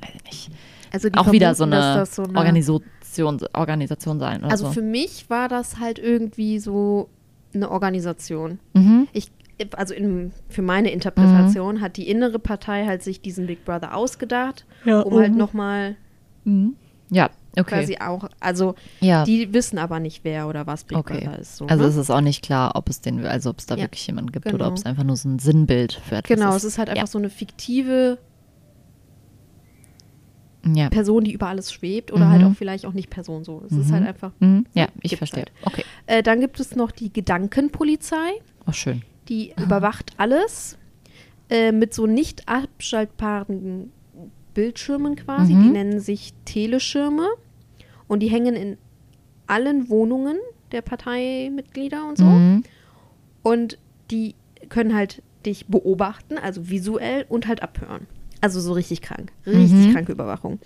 weiß 0.00 0.10
ich 0.14 0.24
nicht, 0.24 0.50
also 0.90 1.08
auch 1.16 1.32
wieder 1.32 1.54
so 1.54 1.64
eine, 1.64 1.76
das 1.76 2.14
so 2.16 2.22
eine 2.22 2.38
Organisation, 2.38 3.40
Organisation 3.52 4.18
sein. 4.18 4.40
Oder 4.42 4.52
Also 4.52 4.66
so. 4.68 4.72
für 4.72 4.82
mich 4.82 5.28
war 5.28 5.48
das 5.48 5.78
halt 5.78 5.98
irgendwie 5.98 6.58
so 6.58 7.10
eine 7.56 7.70
Organisation. 7.70 8.58
Mhm. 8.74 9.08
Ich, 9.12 9.30
also 9.76 9.94
in, 9.94 10.32
für 10.48 10.62
meine 10.62 10.90
Interpretation 10.90 11.80
hat 11.80 11.96
die 11.96 12.08
innere 12.08 12.38
Partei 12.38 12.86
halt 12.86 13.02
sich 13.02 13.20
diesen 13.20 13.46
Big 13.46 13.64
Brother 13.64 13.94
ausgedacht, 13.96 14.64
Ja, 14.84 15.00
um 15.00 15.18
halt 15.18 15.32
mhm. 15.32 15.38
nochmal 15.38 15.96
Mhm. 16.44 16.76
Ja, 17.10 17.30
okay. 17.58 17.62
quasi 17.64 17.98
auch, 17.98 18.28
also 18.40 18.74
ja. 19.00 19.24
die 19.24 19.52
wissen 19.52 19.78
aber 19.78 19.98
nicht, 20.00 20.22
wer 20.24 20.46
oder 20.48 20.66
was 20.66 20.84
Big 20.84 20.96
Okay. 20.98 21.24
Brother 21.24 21.38
ist. 21.40 21.56
So, 21.56 21.66
also 21.66 21.82
ne? 21.84 21.88
es 21.90 21.96
ist 21.96 22.10
auch 22.10 22.20
nicht 22.20 22.44
klar, 22.44 22.72
ob 22.74 22.88
es 22.88 23.00
den, 23.00 23.24
also 23.26 23.50
ob 23.50 23.58
es 23.58 23.66
da 23.66 23.74
Ja, 23.76 23.82
wirklich 23.82 24.06
jemanden 24.06 24.30
gibt 24.32 24.44
genau. 24.44 24.56
oder 24.56 24.68
ob 24.68 24.76
es 24.76 24.84
einfach 24.86 25.02
nur 25.04 25.16
so 25.16 25.28
ein 25.28 25.38
Sinnbild 25.38 25.92
für 25.92 26.16
etwas 26.16 26.36
Genau, 26.36 26.50
ist. 26.50 26.56
es 26.58 26.64
ist 26.64 26.78
halt 26.78 26.88
einfach 26.90 27.06
so 27.08 27.18
eine 27.18 27.30
fiktive 27.30 28.18
Ja. 30.74 30.88
Person, 30.90 31.24
die 31.24 31.32
über 31.32 31.46
alles 31.48 31.72
schwebt 31.72 32.12
oder 32.12 32.26
Mhm. 32.26 32.30
halt 32.30 32.44
auch 32.44 32.54
vielleicht 32.54 32.86
auch 32.86 32.92
nicht 32.92 33.08
Person 33.10 33.44
so. 33.44 33.62
Es 33.66 33.72
ist 33.72 33.88
Mhm. 33.88 33.92
halt 33.92 34.06
einfach. 34.08 34.32
Mhm. 34.40 34.66
Ja, 34.74 34.88
ich 35.02 35.16
verstehe. 35.16 35.44
halt. 35.44 35.52
Okay. 35.62 35.84
Äh, 36.06 36.22
dann 36.22 36.40
gibt 36.40 36.58
es 36.60 36.74
noch 36.74 36.90
die 36.90 37.12
Gedankenpolizei, 37.12 38.30
Oh, 38.66 38.72
schön. 38.72 39.02
die 39.28 39.52
überwacht 39.62 40.12
alles 40.16 40.76
äh, 41.48 41.70
mit 41.70 41.94
so 41.94 42.06
nicht 42.08 42.48
abschaltbaren 42.48 43.92
Bildschirmen 44.54 45.14
quasi. 45.16 45.54
Mhm. 45.54 45.62
Die 45.62 45.68
nennen 45.68 46.00
sich 46.00 46.32
Teleschirme 46.44 47.28
und 48.08 48.20
die 48.20 48.28
hängen 48.28 48.56
in 48.56 48.76
allen 49.46 49.88
Wohnungen 49.88 50.38
der 50.72 50.82
Parteimitglieder 50.82 52.04
und 52.08 52.18
so. 52.18 52.24
Mhm. 52.24 52.64
Und 53.44 53.78
die 54.10 54.34
können 54.68 54.94
halt 54.96 55.22
dich 55.44 55.66
beobachten, 55.66 56.38
also 56.38 56.68
visuell 56.68 57.24
und 57.28 57.46
halt 57.46 57.62
abhören. 57.62 58.06
Also 58.40 58.60
so 58.60 58.72
richtig 58.72 59.02
krank. 59.02 59.32
Richtig 59.46 59.88
Mhm. 59.88 59.92
kranke 59.92 60.12
Überwachung. 60.12 60.58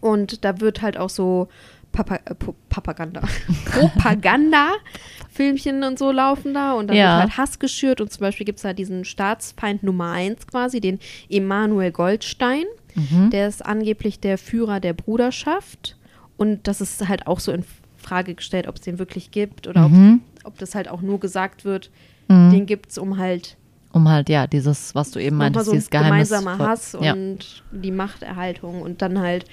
Und 0.00 0.44
da 0.44 0.60
wird 0.60 0.82
halt 0.82 0.96
auch 0.96 1.10
so 1.10 1.48
Papa, 1.92 2.16
äh, 2.24 2.34
Propaganda. 2.70 3.22
Propaganda-Filmchen 3.66 5.84
und 5.84 5.98
so 5.98 6.10
laufen 6.10 6.54
da 6.54 6.72
und 6.72 6.88
dann 6.88 6.96
Ja. 6.96 7.16
wird 7.18 7.22
halt 7.22 7.36
Hass 7.38 7.58
geschürt 7.58 8.00
und 8.00 8.10
zum 8.12 8.20
Beispiel 8.20 8.46
gibt 8.46 8.58
es 8.58 8.62
da 8.62 8.72
diesen 8.72 9.04
Staatsfeind 9.04 9.82
Nummer 9.82 10.12
eins 10.12 10.46
quasi, 10.46 10.80
den 10.80 10.98
Emanuel 11.28 11.92
Goldstein. 11.92 12.64
Mhm. 12.94 13.30
Der 13.30 13.48
ist 13.48 13.64
angeblich 13.64 14.20
der 14.20 14.38
Führer 14.38 14.80
der 14.80 14.92
Bruderschaft 14.92 15.96
und 16.36 16.66
das 16.68 16.80
ist 16.80 17.08
halt 17.08 17.26
auch 17.26 17.40
so 17.40 17.52
in 17.52 17.64
Frage 17.96 18.34
gestellt, 18.34 18.66
ob 18.68 18.76
es 18.76 18.82
den 18.82 18.98
wirklich 18.98 19.30
gibt 19.30 19.66
oder 19.66 19.88
Mhm. 19.88 20.20
ob, 20.44 20.52
ob 20.54 20.58
das 20.58 20.74
halt 20.74 20.88
auch 20.88 21.02
nur 21.02 21.20
gesagt 21.20 21.64
wird, 21.64 21.90
Mhm. 22.28 22.50
den 22.50 22.66
gibt 22.66 22.90
es, 22.90 22.98
um 22.98 23.18
halt 23.18 23.56
Um 23.92 24.08
halt, 24.08 24.28
ja, 24.28 24.46
dieses, 24.46 24.94
was 24.94 25.10
du 25.10 25.18
eben 25.18 25.36
meintest, 25.36 25.66
so 25.66 25.72
dieses 25.72 25.90
Geheimnis. 25.90 26.30
gemeinsamer 26.30 26.58
Hass 26.58 26.96
ja. 27.00 27.12
und 27.12 27.62
die 27.70 27.90
Machterhaltung 27.90 28.82
und 28.82 29.02
dann 29.02 29.20
halt 29.20 29.44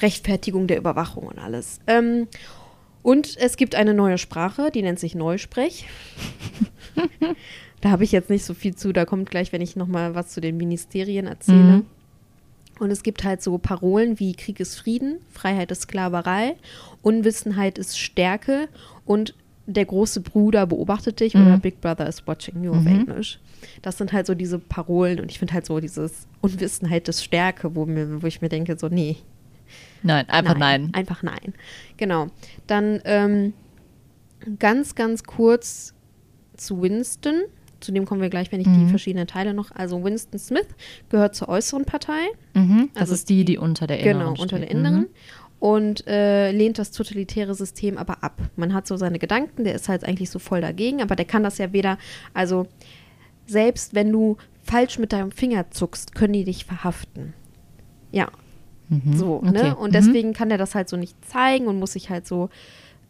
Rechtfertigung 0.00 0.66
der 0.66 0.78
Überwachung 0.78 1.24
und 1.24 1.38
alles. 1.38 1.80
Ähm, 1.86 2.26
und 3.02 3.36
es 3.38 3.56
gibt 3.56 3.76
eine 3.76 3.94
neue 3.94 4.18
Sprache, 4.18 4.70
die 4.72 4.82
nennt 4.82 4.98
sich 4.98 5.14
Neusprech. 5.14 5.86
da 7.80 7.90
habe 7.90 8.02
ich 8.02 8.10
jetzt 8.10 8.30
nicht 8.30 8.44
so 8.44 8.52
viel 8.52 8.74
zu, 8.74 8.92
da 8.92 9.04
kommt 9.04 9.30
gleich, 9.30 9.52
wenn 9.52 9.60
ich 9.60 9.76
nochmal 9.76 10.16
was 10.16 10.30
zu 10.30 10.40
den 10.40 10.56
Ministerien 10.56 11.28
erzähle. 11.28 11.58
Mhm. 11.58 11.86
Und 12.78 12.90
es 12.90 13.02
gibt 13.02 13.24
halt 13.24 13.42
so 13.42 13.56
Parolen 13.58 14.18
wie 14.18 14.34
Krieg 14.34 14.60
ist 14.60 14.74
Frieden, 14.74 15.20
Freiheit 15.32 15.70
ist 15.70 15.82
Sklaverei, 15.82 16.56
Unwissenheit 17.02 17.78
ist 17.78 17.98
Stärke 17.98 18.68
und 19.04 19.34
der 19.66 19.84
große 19.84 20.20
Bruder 20.20 20.66
beobachtet 20.66 21.18
dich 21.20 21.34
oder 21.34 21.56
Mhm. 21.56 21.60
Big 21.60 21.80
Brother 21.80 22.06
is 22.08 22.26
watching 22.26 22.62
you 22.62 22.72
auf 22.72 22.82
Mhm. 22.82 22.86
Englisch. 23.08 23.40
Das 23.82 23.98
sind 23.98 24.12
halt 24.12 24.26
so 24.26 24.34
diese 24.34 24.58
Parolen 24.58 25.18
und 25.20 25.30
ich 25.30 25.38
finde 25.38 25.54
halt 25.54 25.66
so 25.66 25.80
dieses 25.80 26.26
Unwissenheit 26.40 27.08
ist 27.08 27.24
Stärke, 27.24 27.74
wo, 27.74 27.84
mir, 27.84 28.22
wo 28.22 28.26
ich 28.26 28.40
mir 28.40 28.48
denke, 28.48 28.78
so 28.78 28.88
nee, 28.88 29.16
Nein, 30.04 30.28
einfach 30.28 30.56
nein. 30.56 30.90
Einfach 30.92 31.24
nein. 31.24 31.52
Genau. 31.96 32.28
Dann 32.68 33.00
ähm, 33.04 33.54
ganz, 34.58 34.94
ganz 34.94 35.24
kurz 35.24 35.94
zu 36.56 36.80
Winston. 36.82 37.42
Zu 37.80 37.92
dem 37.92 38.04
kommen 38.06 38.20
wir 38.22 38.30
gleich, 38.30 38.52
wenn 38.52 38.60
ich 38.60 38.66
die 38.68 38.72
Mhm. 38.84 38.88
verschiedenen 38.88 39.26
Teile 39.26 39.52
noch. 39.52 39.70
Also 39.72 40.02
Winston 40.04 40.38
Smith 40.38 40.66
gehört 41.08 41.34
zur 41.34 41.48
äußeren 41.48 41.84
Partei. 41.84 42.20
Mhm. 42.54 42.90
Das 42.94 43.02
Also 43.02 43.14
ist 43.14 43.28
die, 43.28 43.44
die 43.44 43.58
unter 43.58 43.86
der 43.86 43.98
inneren 44.00 44.18
Genau, 44.20 44.34
steht. 44.36 44.42
unter 44.42 44.58
der 44.60 44.70
inneren. 44.70 45.00
Mhm. 45.00 45.06
Und 45.58 46.06
äh, 46.06 46.50
lehnt 46.52 46.78
das 46.78 46.90
totalitäre 46.90 47.54
System 47.54 47.96
aber 47.96 48.22
ab. 48.22 48.40
Man 48.56 48.74
hat 48.74 48.86
so 48.86 48.96
seine 48.96 49.18
Gedanken, 49.18 49.64
der 49.64 49.74
ist 49.74 49.88
halt 49.88 50.04
eigentlich 50.04 50.28
so 50.30 50.38
voll 50.38 50.60
dagegen, 50.60 51.00
aber 51.00 51.16
der 51.16 51.24
kann 51.24 51.42
das 51.42 51.56
ja 51.58 51.72
weder, 51.72 51.96
also 52.34 52.66
selbst 53.46 53.94
wenn 53.94 54.12
du 54.12 54.36
falsch 54.62 54.98
mit 54.98 55.12
deinem 55.12 55.30
Finger 55.30 55.70
zuckst, 55.70 56.14
können 56.14 56.34
die 56.34 56.44
dich 56.44 56.64
verhaften. 56.66 57.32
Ja, 58.12 58.28
Mhm. 58.88 59.16
so, 59.16 59.36
Okay. 59.36 59.50
ne? 59.52 59.76
Und 59.76 59.90
Mhm. 59.90 59.92
deswegen 59.92 60.32
kann 60.32 60.50
er 60.50 60.58
das 60.58 60.74
halt 60.74 60.88
so 60.88 60.96
nicht 60.96 61.16
zeigen 61.24 61.66
und 61.66 61.78
muss 61.78 61.92
sich 61.92 62.10
halt 62.10 62.26
so 62.26 62.50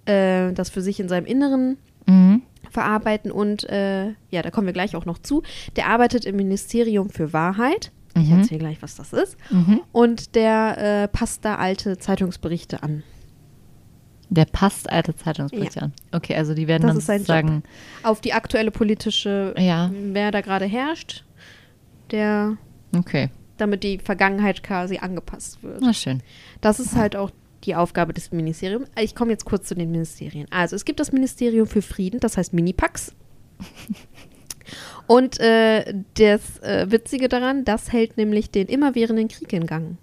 äh, 0.07 0.53
das 0.53 0.71
für 0.71 0.83
sich 0.83 1.00
in 1.00 1.09
seinem 1.09 1.26
Inneren 1.26 1.79
Mhm. 2.07 2.43
verarbeiten. 2.71 3.33
Und 3.33 3.65
äh, 3.69 4.11
ja, 4.31 4.43
da 4.43 4.50
kommen 4.53 4.67
wir 4.69 4.73
gleich 4.73 4.95
auch 4.95 5.05
noch 5.05 5.19
zu. 5.19 5.43
Der 5.75 5.88
arbeitet 5.88 6.25
im 6.25 6.37
Ministerium 6.37 7.11
für 7.11 7.33
Wahrheit. 7.33 7.91
Ich 8.16 8.28
Mhm. 8.30 8.38
erzähle 8.38 8.58
gleich, 8.61 8.80
was 8.82 8.94
das 8.96 9.12
ist. 9.12 9.37
Mhm. 9.50 9.80
Und 9.92 10.35
der 10.35 11.02
äh, 11.04 11.08
passt 11.08 11.44
da 11.44 11.56
alte 11.56 11.99
Zeitungsberichte 11.99 12.82
an. 12.82 13.02
Der 14.28 14.44
passt 14.46 14.90
alte 14.90 15.14
Zeitungsberichte 15.14 15.82
an. 15.82 15.92
Okay, 16.12 16.35
also 16.35 16.54
die 16.54 16.66
werden 16.66 16.82
Das 16.82 16.92
dann 16.94 17.00
sein 17.00 17.18
sozusagen. 17.18 17.62
Auf 18.02 18.20
die 18.20 18.32
aktuelle 18.32 18.70
politische, 18.73 19.54
Ja. 19.58 19.90
wer 19.92 20.30
da 20.32 20.40
gerade 20.40 20.64
herrscht, 20.64 21.25
der, 22.11 22.56
Okay, 22.96 23.30
damit 23.58 23.85
die 23.85 23.99
Vergangenheit 23.99 24.62
quasi 24.62 24.99
angepasst 24.99 25.62
wird. 25.62 25.80
na 25.80 25.92
schön. 25.92 26.23
Das 26.61 26.80
ist 26.80 26.96
halt 26.96 27.14
auch 27.16 27.30
die 27.64 27.75
Aufgabe 27.76 28.12
des 28.12 28.32
Ministeriums. 28.32 28.88
Ich 29.00 29.14
komme 29.14 29.30
jetzt 29.32 29.44
kurz 29.44 29.68
zu 29.68 29.75
den 29.75 29.90
Ministerien. 29.90 30.46
Also 30.50 30.75
es 30.76 30.85
gibt 30.85 31.00
das 31.00 31.12
Ministerium 31.12 31.66
für 31.66 31.82
Frieden, 31.82 32.18
das 32.20 32.37
heißt 32.37 32.52
Minipax. 32.52 33.14
Und 35.07 35.39
äh, 35.41 35.95
das 36.15 36.59
äh, 36.61 36.87
Witzige 36.91 37.29
daran, 37.29 37.65
das 37.65 37.93
hält 37.93 38.17
nämlich 38.17 38.51
den 38.51 38.67
immerwährenden 38.67 39.29
Krieg 39.29 39.53
in 39.53 39.67
Gang. 39.67 39.99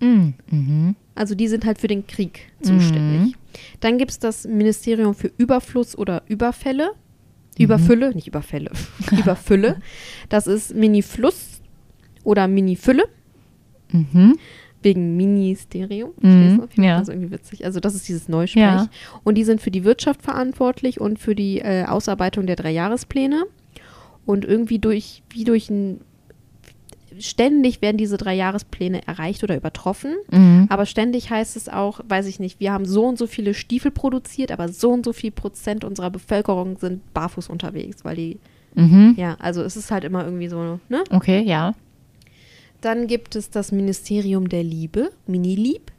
Mhm. 0.00 0.34
Mhm. 0.50 0.96
Also 1.14 1.34
die 1.34 1.48
sind 1.48 1.64
halt 1.64 1.78
für 1.78 1.88
den 1.88 2.06
Krieg 2.06 2.50
zuständig. 2.62 3.20
Mhm. 3.20 3.34
Dann 3.80 3.98
gibt 3.98 4.10
es 4.10 4.18
das 4.18 4.46
Ministerium 4.46 5.14
für 5.14 5.30
Überfluss 5.36 5.96
oder 5.96 6.22
Überfälle. 6.26 6.92
Mhm. 7.58 7.64
Überfülle, 7.64 8.14
nicht 8.14 8.26
Überfälle. 8.26 8.70
Überfülle. 9.12 9.76
Das 10.28 10.46
ist 10.46 10.74
Mini-Fluss 10.74 11.60
oder 12.24 12.48
Mini-Fülle. 12.48 13.04
Mhm. 13.92 14.38
Wegen 14.82 15.14
Ministerium. 15.16 16.12
Mhm, 16.22 16.66
ja. 16.76 17.00
Das 17.00 17.10
irgendwie 17.10 17.30
witzig. 17.30 17.66
Also 17.66 17.80
das 17.80 17.94
ist 17.94 18.08
dieses 18.08 18.28
Neusprech. 18.30 18.62
Ja. 18.62 18.88
Und 19.24 19.34
die 19.36 19.44
sind 19.44 19.60
für 19.60 19.70
die 19.70 19.84
Wirtschaft 19.84 20.22
verantwortlich 20.22 20.98
und 20.98 21.18
für 21.18 21.34
die 21.34 21.58
äh, 21.58 21.84
Ausarbeitung 21.84 22.46
der 22.46 22.56
Dreijahrespläne. 22.56 23.44
Und 24.30 24.44
irgendwie 24.44 24.78
durch, 24.78 25.22
wie 25.30 25.44
durch 25.44 25.70
ein, 25.70 26.00
ständig 27.18 27.82
werden 27.82 27.96
diese 27.96 28.16
Dreijahrespläne 28.16 29.06
erreicht 29.06 29.42
oder 29.42 29.56
übertroffen. 29.56 30.14
Mhm. 30.30 30.66
Aber 30.70 30.86
ständig 30.86 31.30
heißt 31.30 31.56
es 31.56 31.68
auch, 31.68 32.00
weiß 32.08 32.26
ich 32.26 32.38
nicht, 32.38 32.60
wir 32.60 32.72
haben 32.72 32.84
so 32.84 33.06
und 33.06 33.18
so 33.18 33.26
viele 33.26 33.54
Stiefel 33.54 33.90
produziert, 33.90 34.52
aber 34.52 34.68
so 34.68 34.90
und 34.90 35.04
so 35.04 35.12
viel 35.12 35.32
Prozent 35.32 35.84
unserer 35.84 36.10
Bevölkerung 36.10 36.78
sind 36.78 37.12
barfuß 37.12 37.48
unterwegs, 37.48 38.04
weil 38.04 38.16
die, 38.16 38.38
Mhm. 38.74 39.14
ja, 39.18 39.36
also 39.40 39.62
es 39.62 39.76
ist 39.76 39.90
halt 39.90 40.04
immer 40.04 40.24
irgendwie 40.24 40.46
so, 40.48 40.78
ne? 40.88 41.02
Okay, 41.10 41.42
ja. 41.42 41.74
Dann 42.80 43.08
gibt 43.08 43.34
es 43.34 43.50
das 43.50 43.72
Ministerium 43.72 44.48
der 44.48 44.62
Liebe, 44.62 45.10
Minilieb. 45.26 45.90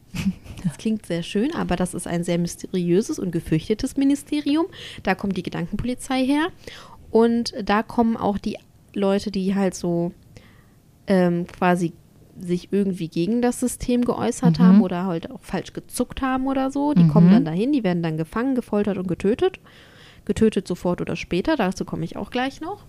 Das 0.63 0.77
klingt 0.77 1.05
sehr 1.05 1.23
schön, 1.23 1.55
aber 1.55 1.75
das 1.75 1.93
ist 1.93 2.05
ein 2.05 2.23
sehr 2.23 2.37
mysteriöses 2.37 3.17
und 3.17 3.31
gefürchtetes 3.31 3.97
Ministerium. 3.97 4.67
Da 5.03 5.15
kommt 5.15 5.35
die 5.37 5.43
Gedankenpolizei 5.43 6.23
her. 6.25 6.47
Und 7.11 7.53
da 7.63 7.83
kommen 7.83 8.17
auch 8.17 8.37
die 8.37 8.57
Leute, 8.93 9.31
die 9.31 9.53
halt 9.55 9.75
so 9.75 10.11
ähm, 11.07 11.45
quasi 11.47 11.93
sich 12.39 12.69
irgendwie 12.71 13.07
gegen 13.09 13.41
das 13.41 13.59
System 13.59 14.03
geäußert 14.05 14.57
Mhm. 14.59 14.63
haben 14.63 14.81
oder 14.81 15.05
halt 15.05 15.29
auch 15.29 15.41
falsch 15.41 15.73
gezuckt 15.73 16.21
haben 16.21 16.47
oder 16.47 16.71
so. 16.71 16.93
Die 16.93 17.07
kommen 17.07 17.27
Mhm. 17.27 17.31
dann 17.31 17.45
dahin, 17.45 17.71
die 17.73 17.83
werden 17.83 18.01
dann 18.01 18.17
gefangen, 18.17 18.55
gefoltert 18.55 18.97
und 18.97 19.07
getötet. 19.07 19.59
Getötet 20.25 20.67
sofort 20.67 21.01
oder 21.01 21.15
später, 21.15 21.55
dazu 21.55 21.83
komme 21.85 22.05
ich 22.05 22.15
auch 22.15 22.29
gleich 22.31 22.61
noch. 22.61 22.83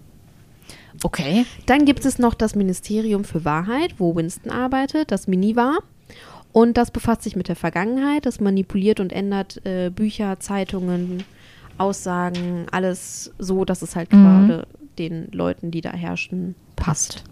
Okay. 1.02 1.44
Dann 1.66 1.84
gibt 1.84 2.04
es 2.04 2.18
noch 2.18 2.34
das 2.34 2.54
Ministerium 2.54 3.24
für 3.24 3.44
Wahrheit, 3.44 3.94
wo 3.98 4.14
Winston 4.14 4.52
arbeitet, 4.52 5.10
das 5.10 5.26
Minivar. 5.26 5.78
Und 6.52 6.76
das 6.76 6.90
befasst 6.90 7.22
sich 7.22 7.34
mit 7.34 7.48
der 7.48 7.56
Vergangenheit, 7.56 8.26
das 8.26 8.38
manipuliert 8.38 9.00
und 9.00 9.12
ändert 9.12 9.64
äh, 9.64 9.90
Bücher, 9.90 10.38
Zeitungen, 10.38 11.24
Aussagen, 11.78 12.66
alles 12.70 13.32
so, 13.38 13.64
dass 13.64 13.82
es 13.82 13.96
halt 13.96 14.12
Mhm. 14.12 14.22
gerade 14.22 14.66
den 14.98 15.28
Leuten, 15.32 15.70
die 15.70 15.80
da 15.80 15.92
herrschen, 15.92 16.54
passt. 16.76 17.24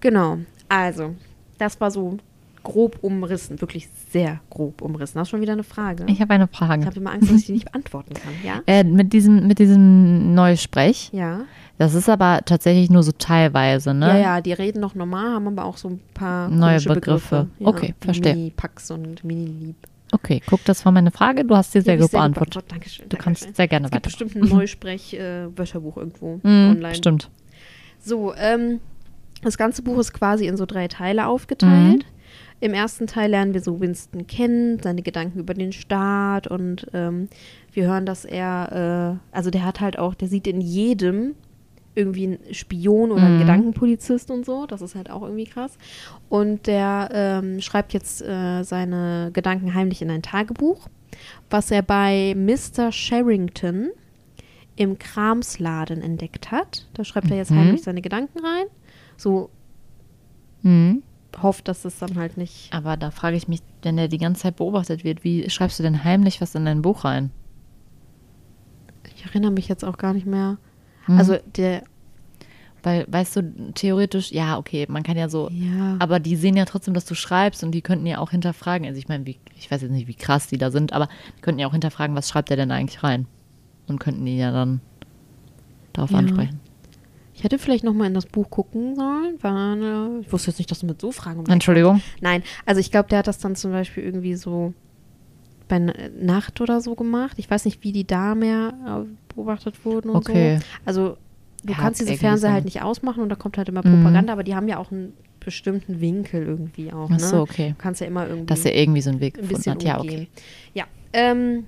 Genau. 0.00 0.38
Also, 0.68 1.14
das 1.58 1.80
war 1.80 1.90
so 1.90 2.18
grob 2.64 2.98
umrissen, 3.02 3.60
wirklich 3.60 3.88
sehr 4.12 4.40
grob 4.48 4.82
umrissen. 4.82 5.18
Hast 5.20 5.28
du 5.28 5.30
schon 5.32 5.40
wieder 5.40 5.52
eine 5.54 5.64
Frage? 5.64 6.04
Ich 6.06 6.20
habe 6.20 6.32
eine 6.34 6.48
Ich 6.50 6.56
Frage. 6.56 6.86
habe 6.86 6.96
immer 6.96 7.10
Angst, 7.12 7.28
dass 7.30 7.38
ich 7.40 7.46
die 7.46 7.52
nicht 7.52 7.64
beantworten 7.72 8.14
kann, 8.14 8.32
ja? 8.44 8.60
Äh, 8.66 8.84
mit 8.84 9.12
diesem, 9.12 9.48
mit 9.48 9.58
diesem 9.58 10.32
Neusprech, 10.34 11.10
Ja. 11.12 11.40
das 11.78 11.94
ist 11.94 12.08
aber 12.08 12.40
tatsächlich 12.44 12.88
nur 12.88 13.02
so 13.02 13.10
teilweise, 13.10 13.92
ne? 13.94 14.06
Ja, 14.06 14.16
ja, 14.18 14.40
die 14.40 14.52
reden 14.52 14.80
noch 14.80 14.94
normal, 14.94 15.32
haben 15.34 15.48
aber 15.48 15.64
auch 15.64 15.76
so 15.76 15.88
ein 15.88 16.00
paar 16.14 16.48
Neue 16.48 16.74
komische 16.76 16.88
Begriffe. 16.94 17.48
Ja, 17.58 17.66
Okay, 17.66 17.94
verstehe. 18.00 18.34
Mini-Pax 18.34 18.92
und 18.92 19.24
Mini-Lieb. 19.24 19.76
Okay, 20.12 20.42
guck, 20.46 20.62
das 20.64 20.84
war 20.84 20.92
meine 20.92 21.10
Frage. 21.10 21.44
Du 21.44 21.56
hast 21.56 21.72
sie 21.72 21.80
sehr 21.80 21.96
gut 21.96 22.10
beantwortet. 22.12 22.64
Dankeschön. 22.68 23.08
Du 23.08 23.16
Dankeschön. 23.16 23.34
kannst 23.48 23.56
sehr 23.56 23.66
gerne 23.68 23.86
Es 23.86 23.90
gibt 23.90 24.06
weiter. 24.06 24.24
bestimmt 24.24 24.36
ein 24.44 24.56
Neusprech-Wörterbuch 24.56 25.96
irgendwo 25.96 26.36
Mhm, 26.42 26.70
online. 26.76 26.94
Stimmt. 26.94 27.30
So, 27.98 28.34
ähm, 28.34 28.80
das 29.42 29.56
ganze 29.58 29.82
Buch 29.82 29.98
ist 29.98 30.12
quasi 30.12 30.46
in 30.46 30.56
so 30.56 30.66
drei 30.66 30.86
Teile 30.88 31.26
aufgeteilt. 31.26 31.98
Mhm. 31.98 32.04
Im 32.60 32.74
ersten 32.74 33.06
Teil 33.08 33.30
lernen 33.30 33.54
wir 33.54 33.60
so 33.60 33.80
Winston 33.80 34.26
kennen, 34.28 34.78
seine 34.80 35.02
Gedanken 35.02 35.40
über 35.40 35.52
den 35.54 35.72
Staat 35.72 36.46
und 36.46 36.86
ähm, 36.92 37.28
wir 37.72 37.86
hören, 37.88 38.06
dass 38.06 38.24
er, 38.24 39.18
äh, 39.32 39.34
also 39.36 39.50
der 39.50 39.64
hat 39.64 39.80
halt 39.80 39.98
auch, 39.98 40.14
der 40.14 40.28
sieht 40.28 40.46
in 40.46 40.60
jedem 40.60 41.34
irgendwie 41.94 42.24
einen 42.24 42.54
Spion 42.54 43.10
oder 43.12 43.24
einen 43.26 43.34
Mhm. 43.34 43.40
Gedankenpolizist 43.40 44.30
und 44.30 44.46
so. 44.46 44.66
Das 44.66 44.80
ist 44.80 44.94
halt 44.94 45.10
auch 45.10 45.22
irgendwie 45.22 45.44
krass. 45.44 45.76
Und 46.28 46.66
der 46.66 47.10
ähm, 47.12 47.60
schreibt 47.60 47.92
jetzt 47.92 48.22
äh, 48.22 48.62
seine 48.62 49.30
Gedanken 49.32 49.74
heimlich 49.74 50.00
in 50.02 50.10
ein 50.10 50.22
Tagebuch, 50.22 50.88
was 51.50 51.70
er 51.70 51.82
bei 51.82 52.34
Mr. 52.36 52.90
Sherrington 52.92 53.90
im 54.76 54.98
Kramsladen 54.98 56.00
entdeckt 56.00 56.50
hat. 56.50 56.86
Da 56.94 57.04
schreibt 57.04 57.30
er 57.30 57.36
jetzt 57.36 57.50
Mhm. 57.50 57.56
heimlich 57.58 57.82
seine 57.82 58.00
Gedanken 58.00 58.38
rein. 58.38 58.64
So 59.18 59.50
Mhm. 60.62 61.02
hofft, 61.42 61.68
dass 61.68 61.84
es 61.84 61.98
dann 61.98 62.16
halt 62.16 62.38
nicht. 62.38 62.72
Aber 62.72 62.96
da 62.96 63.10
frage 63.10 63.36
ich 63.36 63.48
mich, 63.48 63.60
wenn 63.82 63.96
der 63.98 64.08
die 64.08 64.16
ganze 64.18 64.42
Zeit 64.42 64.56
beobachtet 64.56 65.04
wird, 65.04 65.24
wie 65.24 65.50
schreibst 65.50 65.78
du 65.78 65.82
denn 65.82 66.04
heimlich 66.04 66.40
was 66.40 66.54
in 66.54 66.64
dein 66.64 66.80
Buch 66.80 67.04
rein? 67.04 67.30
Ich 69.14 69.24
erinnere 69.26 69.50
mich 69.50 69.68
jetzt 69.68 69.84
auch 69.84 69.98
gar 69.98 70.14
nicht 70.14 70.26
mehr. 70.26 70.56
Mhm. 71.06 71.18
Also 71.18 71.38
der, 71.56 71.82
Weil, 72.84 73.06
weißt 73.08 73.36
du, 73.36 73.72
theoretisch, 73.74 74.32
ja, 74.32 74.58
okay, 74.58 74.86
man 74.88 75.04
kann 75.04 75.16
ja 75.16 75.28
so, 75.28 75.48
Ja. 75.50 75.96
aber 76.00 76.18
die 76.18 76.34
sehen 76.34 76.56
ja 76.56 76.64
trotzdem, 76.64 76.94
dass 76.94 77.04
du 77.04 77.14
schreibst 77.14 77.62
und 77.62 77.70
die 77.70 77.80
könnten 77.80 78.06
ja 78.06 78.18
auch 78.18 78.30
hinterfragen. 78.32 78.86
Also 78.88 78.98
ich 78.98 79.06
meine, 79.08 79.24
wie, 79.24 79.38
ich 79.56 79.70
weiß 79.70 79.82
jetzt 79.82 79.92
nicht, 79.92 80.08
wie 80.08 80.14
krass 80.14 80.48
die 80.48 80.58
da 80.58 80.72
sind, 80.72 80.92
aber 80.92 81.08
die 81.38 81.42
könnten 81.42 81.60
ja 81.60 81.68
auch 81.68 81.72
hinterfragen, 81.72 82.16
was 82.16 82.28
schreibt 82.28 82.48
der 82.50 82.56
denn 82.56 82.72
eigentlich 82.72 83.04
rein? 83.04 83.26
Und 83.86 84.00
könnten 84.00 84.24
die 84.26 84.36
ja 84.36 84.50
dann 84.50 84.80
darauf 85.92 86.10
Ja. 86.10 86.18
ansprechen. 86.18 86.58
Ich 87.34 87.44
hätte 87.44 87.58
vielleicht 87.58 87.84
noch 87.84 87.94
mal 87.94 88.06
in 88.06 88.14
das 88.14 88.26
Buch 88.26 88.50
gucken 88.50 88.96
sollen, 88.96 89.36
weil 89.40 90.20
ich 90.22 90.32
wusste 90.32 90.50
jetzt 90.50 90.58
nicht, 90.58 90.70
dass 90.70 90.80
du 90.80 90.86
mit 90.86 91.00
so 91.00 91.12
Fragen 91.12 91.38
um 91.40 91.46
Entschuldigung. 91.46 92.02
Nein, 92.20 92.42
also 92.66 92.80
ich 92.80 92.90
glaube, 92.90 93.08
der 93.08 93.18
hat 93.20 93.26
das 93.28 93.38
dann 93.38 93.54
zum 93.56 93.70
Beispiel 93.70 94.02
irgendwie 94.02 94.34
so 94.34 94.74
bei 95.68 95.78
Nacht 95.78 96.60
oder 96.60 96.80
so 96.80 96.94
gemacht. 96.96 97.38
Ich 97.38 97.48
weiß 97.50 97.64
nicht, 97.64 97.82
wie 97.84 97.92
die 97.92 98.06
da 98.06 98.34
mehr 98.34 98.74
äh, 99.06 99.06
beobachtet 99.34 99.84
wurden 99.84 100.10
und 100.10 100.16
Okay. 100.16 100.58
so. 100.58 100.64
Also 100.84 101.16
du 101.64 101.72
kannst 101.74 102.00
diese 102.00 102.14
Fernseher 102.16 102.50
so. 102.50 102.54
halt 102.54 102.64
nicht 102.64 102.82
ausmachen 102.82 103.22
und 103.22 103.28
da 103.28 103.34
kommt 103.36 103.58
halt 103.58 103.68
immer 103.68 103.86
Mhm. 103.86 103.96
Propaganda, 104.02 104.32
aber 104.32 104.42
die 104.44 104.54
haben 104.54 104.68
ja 104.68 104.78
auch 104.78 104.90
einen 104.92 105.12
bestimmten 105.40 106.00
Winkel 106.00 106.42
irgendwie 106.44 106.92
auch. 106.92 107.10
Ach 107.12 107.18
so, 107.18 107.36
ne? 107.36 107.42
okay. 107.42 107.68
Du 107.70 107.82
kannst 107.82 108.00
ja 108.00 108.06
immer 108.06 108.26
irgendwie 108.26 108.46
Dass 108.46 108.64
er 108.64 108.76
irgendwie 108.76 109.00
so 109.00 109.10
einen 109.10 109.20
Weg 109.20 109.38
ein 109.38 109.48
bisschen 109.48 109.74
hat. 109.74 109.82
Ja, 109.82 109.98
okay. 110.00 110.28
Ja, 110.74 110.84
ähm, 111.12 111.64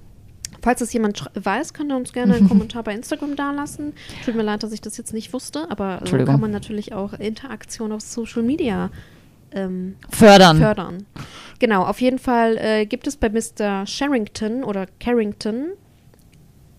falls 0.62 0.78
das 0.78 0.92
jemand 0.92 1.28
weiß, 1.35 1.75
könnt 1.75 1.90
ihr 1.90 1.97
uns 1.97 2.12
gerne 2.12 2.35
einen 2.35 2.49
Kommentar 2.49 2.85
bei 2.85 2.94
Instagram 2.94 3.35
dalassen. 3.37 3.92
Tut 4.25 4.37
mir 4.37 4.42
leid, 4.44 4.62
dass 4.62 4.73
ich 4.73 4.80
das 4.80 4.97
jetzt 4.97 5.12
nicht 5.12 5.33
wusste, 5.33 5.68
aber 5.71 5.94
so 5.94 5.99
Entschuldigung. 6.00 6.33
kann 6.35 6.40
man 6.40 6.50
natürlich 6.52 6.92
auch 6.92 7.12
Interaktion 7.14 7.90
auf 7.92 8.00
Social 8.00 8.42
Media 8.44 8.90
ähm, 9.52 9.97
Fördern. 10.11 10.59
fördern. 10.59 11.06
Genau, 11.61 11.85
auf 11.85 12.00
jeden 12.00 12.18
Fall 12.18 12.56
äh, 12.59 12.87
gibt 12.87 13.06
es 13.06 13.16
bei 13.16 13.28
Mr. 13.30 13.87
Sherrington 13.87 14.64
oder 14.64 14.87
Carrington, 15.00 15.66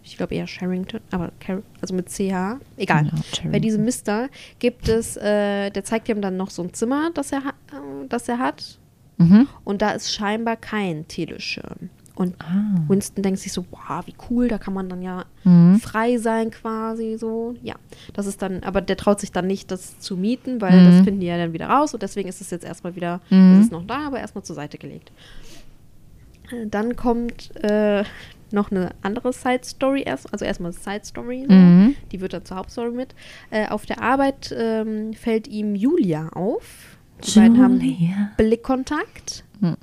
ich 0.05 0.17
glaube 0.17 0.35
eher 0.35 0.47
Sherrington, 0.47 1.01
aber 1.11 1.31
Car 1.39 1.61
also 1.81 1.93
mit 1.93 2.09
CH, 2.09 2.59
egal. 2.77 3.05
Ja, 3.07 3.49
bei 3.51 3.59
diesem 3.59 3.83
Mister 3.83 4.29
gibt 4.59 4.87
es, 4.87 5.17
äh, 5.17 5.71
der 5.71 5.83
zeigt 5.83 6.07
ihm 6.09 6.21
dann 6.21 6.37
noch 6.37 6.49
so 6.51 6.61
ein 6.63 6.73
Zimmer, 6.73 7.09
das 7.13 7.31
er, 7.31 7.39
äh, 7.39 8.07
das 8.07 8.29
er 8.29 8.39
hat. 8.39 8.77
Mhm. 9.17 9.47
Und 9.63 9.81
da 9.81 9.91
ist 9.91 10.13
scheinbar 10.13 10.55
kein 10.57 11.07
Teleschirm. 11.07 11.89
Und 12.15 12.33
Ah. 12.39 12.79
Winston 12.87 13.23
denkt 13.23 13.39
sich 13.41 13.51
so, 13.51 13.65
wow, 13.71 14.05
wie 14.05 14.13
cool, 14.29 14.47
da 14.47 14.57
kann 14.57 14.73
man 14.73 14.87
dann 14.87 15.01
ja 15.01 15.25
Mhm. 15.43 15.79
frei 15.79 16.17
sein 16.17 16.49
quasi 16.49 17.17
so. 17.19 17.55
Ja, 17.61 17.75
das 18.13 18.25
ist 18.25 18.41
dann, 18.41 18.63
aber 18.63 18.79
der 18.79 18.95
traut 18.95 19.19
sich 19.19 19.33
dann 19.33 19.47
nicht, 19.47 19.69
das 19.69 19.99
zu 19.99 20.15
mieten, 20.15 20.61
weil 20.61 20.85
das 20.85 20.95
Mhm. 20.95 21.03
finden 21.03 21.19
die 21.19 21.27
ja 21.27 21.37
dann 21.37 21.51
wieder 21.51 21.67
raus 21.67 21.93
und 21.93 22.03
deswegen 22.03 22.29
ist 22.29 22.39
es 22.39 22.51
jetzt 22.51 22.63
erstmal 22.63 22.95
wieder, 22.95 23.19
Mhm. 23.29 23.59
ist 23.59 23.65
es 23.65 23.71
noch 23.71 23.85
da, 23.85 24.07
aber 24.07 24.19
erstmal 24.19 24.43
zur 24.45 24.55
Seite 24.55 24.77
gelegt. 24.77 25.11
Äh, 26.51 26.67
Dann 26.67 26.95
kommt 26.95 27.53
äh, 27.63 28.03
noch 28.55 28.71
eine 28.71 28.89
andere 29.03 29.31
Side-Story 29.31 30.03
erst, 30.05 30.31
also 30.33 30.45
erstmal 30.45 30.73
Side-Story. 30.73 31.45
Mhm. 31.47 31.95
die 32.11 32.21
wird 32.21 32.33
dann 32.33 32.45
zur 32.45 32.57
Hauptstory 32.57 32.91
mit. 32.91 33.13
Äh, 33.51 33.67
auf 33.67 33.85
der 33.85 34.01
Arbeit 34.01 34.55
ähm, 34.57 35.13
fällt 35.13 35.47
ihm 35.47 35.75
Julia 35.75 36.29
auf. 36.29 36.97
Die 37.23 37.39
beiden 37.39 37.61
haben 37.61 37.79
Julia. 37.79 38.31
Blickkontakt. 38.37 39.43
Hm. 39.61 39.75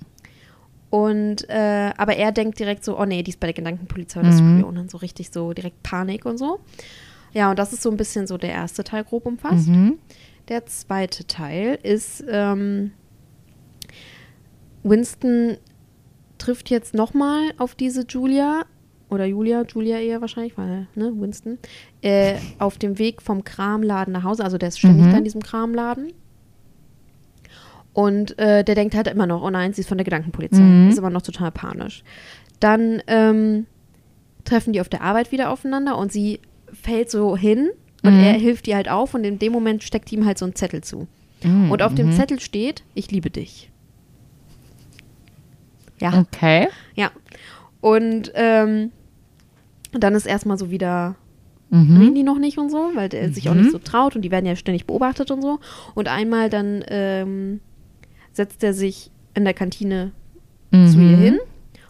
Und, 0.91 1.49
äh, 1.49 1.93
aber 1.97 2.17
er 2.17 2.33
denkt 2.33 2.59
direkt 2.59 2.85
so, 2.85 2.99
oh 2.99 3.07
nee, 3.07 3.23
die 3.23 3.31
ist 3.31 3.41
bei 3.41 3.47
der 3.47 3.55
Gedankenpolizei 3.55 4.21
oder 4.21 4.31
Mhm. 4.31 4.65
Und 4.65 4.75
dann 4.75 4.89
so 4.89 4.99
richtig 4.99 5.31
so 5.31 5.53
direkt 5.53 5.83
Panik 5.83 6.27
und 6.27 6.37
so. 6.37 6.61
Ja, 7.33 7.49
und 7.51 7.59
das 7.59 7.73
ist 7.73 7.83
so 7.83 7.91
ein 7.91 7.97
bisschen 7.97 8.27
so 8.27 8.37
der 8.37 8.51
erste 8.51 8.85
Teil 8.85 9.05
grob 9.05 9.25
umfasst. 9.25 9.69
Mhm. 9.69 9.99
Der 10.49 10.67
zweite 10.67 11.27
Teil 11.27 11.79
ist, 11.83 12.23
ähm, 12.29 12.93
Winston 14.83 15.57
trifft 16.43 16.71
jetzt 16.71 16.95
nochmal 16.95 17.53
auf 17.59 17.75
diese 17.75 18.05
Julia, 18.09 18.63
oder 19.11 19.27
Julia, 19.27 19.63
Julia 19.63 19.99
eher 19.99 20.21
wahrscheinlich, 20.21 20.57
weil, 20.57 20.87
ne, 20.95 21.13
Winston, 21.15 21.59
äh, 22.01 22.37
auf 22.59 22.79
dem 22.79 22.99
Weg 22.99 23.21
vom 23.23 23.45
Kramladen 23.45 24.13
nach 24.13 24.25
Hause, 24.25 24.43
also 24.45 24.59
der 24.59 24.69
ist 24.71 24.79
ständig 24.79 25.07
Mhm. 25.07 25.11
da 25.11 25.19
in 25.19 25.25
diesem 25.25 25.43
Kramladen. 25.43 26.13
Und 27.93 28.39
äh, 28.39 28.65
der 28.65 28.75
denkt 28.75 28.95
halt 28.95 29.07
immer 29.09 29.27
noch, 29.27 29.43
oh 29.43 29.51
nein, 29.51 29.75
sie 29.75 29.83
ist 29.83 29.89
von 29.89 29.99
der 29.99 30.05
Gedankenpolizei. 30.05 30.63
Mhm. 30.63 30.89
Ist 30.89 30.99
aber 30.99 31.11
noch 31.11 31.21
total 31.23 31.51
panisch. 31.51 32.03
Dann 32.59 33.03
ähm, 33.07 33.67
treffen 34.45 34.73
die 34.73 34.81
auf 34.81 34.89
der 34.89 35.03
Arbeit 35.03 35.31
wieder 35.31 35.51
aufeinander 35.51 35.99
und 35.99 36.11
sie 36.11 36.41
fällt 36.73 37.11
so 37.11 37.37
hin 37.37 37.69
und 38.03 38.15
Mhm. 38.15 38.21
er 38.25 38.33
hilft 38.33 38.67
ihr 38.67 38.77
halt 38.77 38.89
auf 38.89 39.13
und 39.15 39.25
in 39.25 39.39
dem 39.39 39.53
Moment 39.53 39.83
steckt 39.83 40.11
ihm 40.11 40.25
halt 40.25 40.39
so 40.39 40.47
ein 40.47 40.55
Zettel 40.55 40.83
zu. 40.83 41.07
Mhm. 41.45 41.71
Und 41.71 41.83
auf 41.83 41.95
dem 41.95 42.07
Mhm. 42.09 42.13
Zettel 42.13 42.41
steht, 42.41 42.83
ich 42.95 43.11
liebe 43.11 43.29
dich. 43.31 43.71
Ja, 46.03 46.19
Okay. 46.21 46.69
ja. 46.95 47.11
Und 47.81 48.33
ähm, 48.35 48.91
dann 49.93 50.15
ist 50.15 50.27
erstmal 50.27 50.59
so 50.59 50.71
wieder, 50.71 51.17
Mhm. 51.71 51.97
reden 51.97 52.15
die 52.15 52.23
noch 52.23 52.39
nicht 52.39 52.59
und 52.59 52.71
so, 52.71 52.91
weil 52.95 53.09
der 53.09 53.33
sich 53.33 53.49
auch 53.49 53.55
Mhm. 53.55 53.61
nicht 53.63 53.73
so 53.73 53.79
traut 53.79 54.15
und 54.17 54.23
die 54.23 54.31
werden 54.31 54.45
ja 54.47 54.57
ständig 54.57 54.87
beobachtet 54.87 55.31
und 55.31 55.41
so. 55.43 55.59
Und 55.95 56.09
einmal 56.09 56.51
dann 56.51 56.85
ähm, 56.89 57.61
setzt 58.33 58.63
er 58.65 58.75
sich 58.75 59.11
in 59.35 59.45
der 59.45 59.55
Kantine 59.55 60.13
Mhm. 60.71 60.87
zu 60.89 60.99
ihr 61.01 61.17
hin 61.17 61.39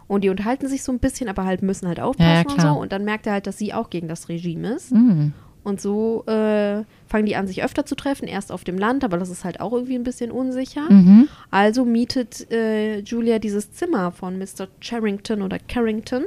und 0.09 0.23
die 0.25 0.29
unterhalten 0.29 0.69
sich 0.69 0.83
so 0.83 0.93
ein 0.93 0.99
bisschen, 0.99 1.29
aber 1.29 1.45
halt 1.45 1.63
müssen 1.63 1.89
halt 1.89 2.01
aufpassen 2.01 2.47
Ja, 2.49 2.55
und 2.55 2.61
so. 2.61 2.69
Und 2.81 2.93
dann 2.93 3.05
merkt 3.05 3.27
er 3.27 3.33
halt, 3.35 3.47
dass 3.47 3.59
sie 3.59 3.73
auch 3.75 3.91
gegen 3.91 4.09
das 4.09 4.29
Regime 4.29 4.75
ist. 4.75 4.93
Mhm. 4.93 5.33
Und 5.65 5.81
so 5.81 6.25
äh, 6.27 6.83
fangen 7.07 7.27
die 7.27 7.37
an, 7.37 7.47
sich 7.47 7.63
öfter 7.63 7.87
zu 7.87 7.95
treffen. 7.95 8.27
Erst 8.27 8.51
auf 8.51 8.65
dem 8.65 8.77
Land, 8.79 9.05
aber 9.05 9.17
das 9.19 9.31
ist 9.31 9.45
halt 9.45 9.61
auch 9.61 9.73
irgendwie 9.73 9.95
ein 9.95 10.03
bisschen 10.03 10.31
unsicher. 10.33 10.91
Mhm. 10.93 11.29
Also 11.51 11.85
mietet 11.85 12.51
äh, 12.51 12.99
Julia 13.01 13.39
dieses 13.39 13.73
Zimmer 13.73 14.11
von 14.11 14.39
Mr. 14.39 14.67
Charrington 14.81 15.41
oder 15.43 15.59
Carrington. 15.61 16.25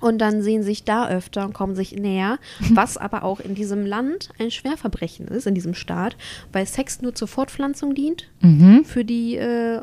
Und 0.00 0.18
dann 0.18 0.42
sehen 0.42 0.62
sich 0.62 0.84
da 0.84 1.08
öfter 1.08 1.44
und 1.46 1.54
kommen 1.54 1.74
sich 1.74 1.92
näher, 1.96 2.38
was 2.72 2.96
aber 2.96 3.24
auch 3.24 3.40
in 3.40 3.54
diesem 3.54 3.86
Land 3.86 4.30
ein 4.38 4.50
Schwerverbrechen 4.50 5.28
ist, 5.28 5.46
in 5.46 5.54
diesem 5.54 5.74
Staat, 5.74 6.16
weil 6.52 6.66
Sex 6.66 7.00
nur 7.02 7.14
zur 7.14 7.28
Fortpflanzung 7.28 7.94
dient 7.94 8.30
Mhm. 8.42 8.84
für 8.84 9.04
die 9.04 9.36
äh, 9.36 9.80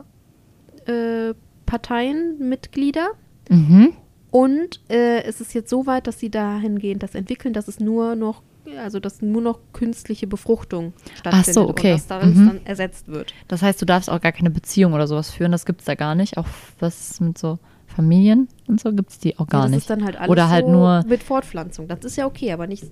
äh, 0.86 1.34
Parteienmitglieder. 1.66 3.12
Mhm. 3.50 3.94
Und 4.32 4.80
äh, 4.90 5.24
es 5.24 5.42
ist 5.42 5.54
jetzt 5.54 5.70
so 5.70 5.86
weit, 5.86 6.08
dass 6.08 6.20
sie 6.20 6.30
dahingehend 6.30 7.04
das 7.04 7.16
entwickeln, 7.16 7.54
dass 7.54 7.68
es 7.68 7.80
nur 7.80 8.16
noch, 8.16 8.42
also 8.78 9.00
dass 9.02 9.22
nur 9.22 9.42
noch 9.42 9.60
künstliche 9.74 10.26
Befruchtung 10.26 10.94
stattfindet 11.20 11.54
so, 11.54 11.68
okay. 11.70 11.92
und 11.92 11.98
dass 12.00 12.08
das 12.08 12.26
Mhm. 12.26 12.48
dann 12.48 12.60
ersetzt 12.66 13.08
wird. 13.10 13.34
Das 13.50 13.62
heißt, 13.62 13.82
du 13.82 13.86
darfst 13.86 14.10
auch 14.10 14.22
gar 14.22 14.32
keine 14.32 14.50
Beziehung 14.50 14.94
oder 14.94 15.06
sowas 15.08 15.30
führen. 15.32 15.52
Das 15.52 15.66
gibt 15.66 15.82
es 15.82 15.86
da 15.86 15.96
gar 15.96 16.16
nicht. 16.16 16.38
Auch 16.38 16.48
was 16.80 17.20
mit 17.20 17.38
so 17.38 17.60
Familien 17.88 18.48
und 18.68 18.80
so 18.80 18.94
gibt 18.94 19.10
es 19.12 19.20
die 19.20 19.38
auch 19.38 19.48
gar 19.48 19.62
ja, 19.62 19.66
das 19.66 19.72
nicht. 19.72 19.80
ist 19.82 19.90
dann 19.90 20.06
halt 20.06 20.16
alles 20.16 20.30
oder 20.30 20.48
halt 20.50 20.66
so 20.66 20.72
nur. 20.72 21.04
mit 21.08 21.22
Fortpflanzung. 21.24 21.90
Das 21.90 22.00
ist 22.06 22.16
ja 22.16 22.26
okay, 22.26 22.54
aber 22.54 22.68
nicht. 22.68 22.86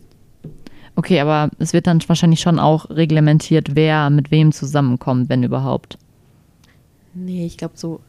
Okay, 0.97 1.21
aber 1.21 1.49
es 1.59 1.71
wird 1.71 1.87
dann 1.87 2.01
wahrscheinlich 2.07 2.41
schon 2.41 2.59
auch 2.59 2.89
reglementiert, 2.89 3.75
wer 3.75 4.09
mit 4.09 4.31
wem 4.31 4.51
zusammenkommt, 4.51 5.29
wenn 5.29 5.43
überhaupt. 5.43 5.97
Nee, 7.13 7.45
ich 7.45 7.57
glaube 7.57 7.75
so. 7.77 8.01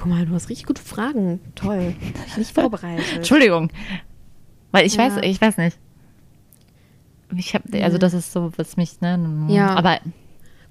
Guck 0.00 0.06
mal, 0.08 0.24
du 0.24 0.32
hast 0.34 0.48
richtig 0.48 0.66
gute 0.66 0.80
Fragen. 0.82 1.40
Toll. 1.54 1.94
Nicht 2.36 2.54
vorbereitet. 2.54 3.04
Entschuldigung. 3.16 3.70
Weil 4.72 4.86
ich 4.86 4.94
Ja. 4.94 5.04
weiß, 5.14 5.22
ich 5.24 5.40
weiß 5.40 5.58
nicht. 5.58 5.78
Ich 7.36 7.54
habe, 7.54 7.84
also 7.84 7.98
das 7.98 8.14
ist 8.14 8.32
so, 8.32 8.50
was 8.56 8.76
mich, 8.76 9.00
ne? 9.00 9.46
Ja. 9.48 9.74
Aber 9.74 9.98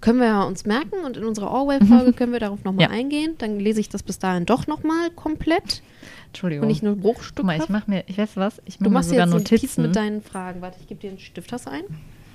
Können 0.01 0.19
wir 0.19 0.45
uns 0.47 0.65
merken 0.65 0.95
und 1.05 1.17
in 1.17 1.25
unserer 1.25 1.51
Orwell-Folge 1.51 2.13
können 2.17 2.31
wir 2.31 2.39
darauf 2.39 2.63
nochmal 2.63 2.83
Ja. 2.85 2.89
eingehen. 2.89 3.35
Dann 3.37 3.59
lese 3.59 3.79
ich 3.81 3.89
das 3.89 4.01
bis 4.01 4.17
dahin 4.17 4.45
doch 4.45 4.65
nochmal 4.65 5.09
komplett 5.11 5.83
Entschuldigung. 6.27 6.63
und 6.63 6.67
nicht 6.69 6.81
nur 6.83 6.95
Guck 6.97 7.43
mal, 7.43 7.57
ich 7.57 7.67
mache 7.69 7.89
mir, 7.89 8.03
ich 8.07 8.17
weiß 8.17 8.35
was, 8.35 8.61
ich 8.65 8.79
mache 8.79 8.89
mir 8.91 9.03
sogar 9.03 9.25
jetzt 9.27 9.33
Notizen. 9.33 9.81
mit 9.83 9.95
deinen 9.95 10.21
Fragen. 10.21 10.61
Warte, 10.61 10.77
ich 10.81 10.87
gebe 10.87 10.99
dir 11.01 11.09
einen 11.09 11.19
Stift. 11.19 11.51
Hast 11.51 11.65
du 11.67 11.71
einen? 11.71 11.85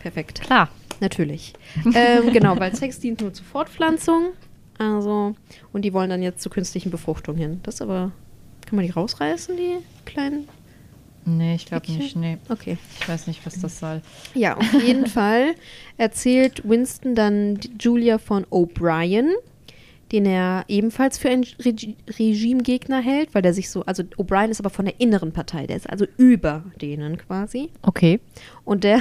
Perfekt. 0.01 0.43
Klar. 0.43 0.69
Natürlich. 1.01 1.55
ähm, 1.95 2.33
genau, 2.33 2.59
weil 2.61 2.75
Sex 2.77 3.01
dient 3.01 3.21
nur 3.21 3.33
zur 3.33 3.45
Fortpflanzung. 3.47 4.33
Also, 4.79 5.35
und 5.73 5.83
die 5.83 5.93
wollen 5.93 6.11
dann 6.11 6.23
jetzt 6.23 6.43
zur 6.43 6.53
künstlichen 6.53 6.91
Befruchtung 6.91 7.37
hin. 7.37 7.61
Das 7.63 7.81
aber, 7.81 8.13
kann 8.67 8.77
man 8.77 8.85
die 8.85 8.91
rausreißen, 8.91 9.57
die 9.57 9.77
kleinen? 10.05 10.49
Nee, 11.27 11.55
ich 11.55 11.67
glaube 11.67 11.91
nicht. 11.91 12.17
Nee. 12.17 12.39
Okay. 12.49 12.77
Ich 13.01 13.09
weiß 13.09 13.27
nicht, 13.27 13.45
was 13.47 13.61
das 13.61 13.79
soll. 13.79 14.03
Ja, 14.35 14.57
auf 14.57 14.73
jeden 14.85 15.07
Fall 15.09 15.55
erzählt 15.97 16.69
Winston 16.69 17.15
dann 17.15 17.59
Julia 17.81 18.19
von 18.19 18.45
O'Brien, 18.47 19.31
den 20.13 20.27
er 20.27 20.65
ebenfalls 20.69 21.17
für 21.17 21.31
einen 21.31 21.47
Reg 21.61 21.97
Regimegegner 22.19 23.01
hält, 23.01 23.35
weil 23.35 23.43
der 23.43 23.55
sich 23.55 23.71
so, 23.71 23.85
also 23.85 24.03
O'Brien 24.03 24.51
ist 24.51 24.61
aber 24.61 24.71
von 24.71 24.85
der 24.85 25.01
inneren 25.01 25.33
Partei, 25.33 25.67
der 25.67 25.77
ist 25.77 25.89
also 25.89 26.07
über 26.19 26.65
denen 26.81 27.17
quasi. 27.17 27.71
Okay. 27.83 28.21
Und 28.65 28.85
der 28.85 29.01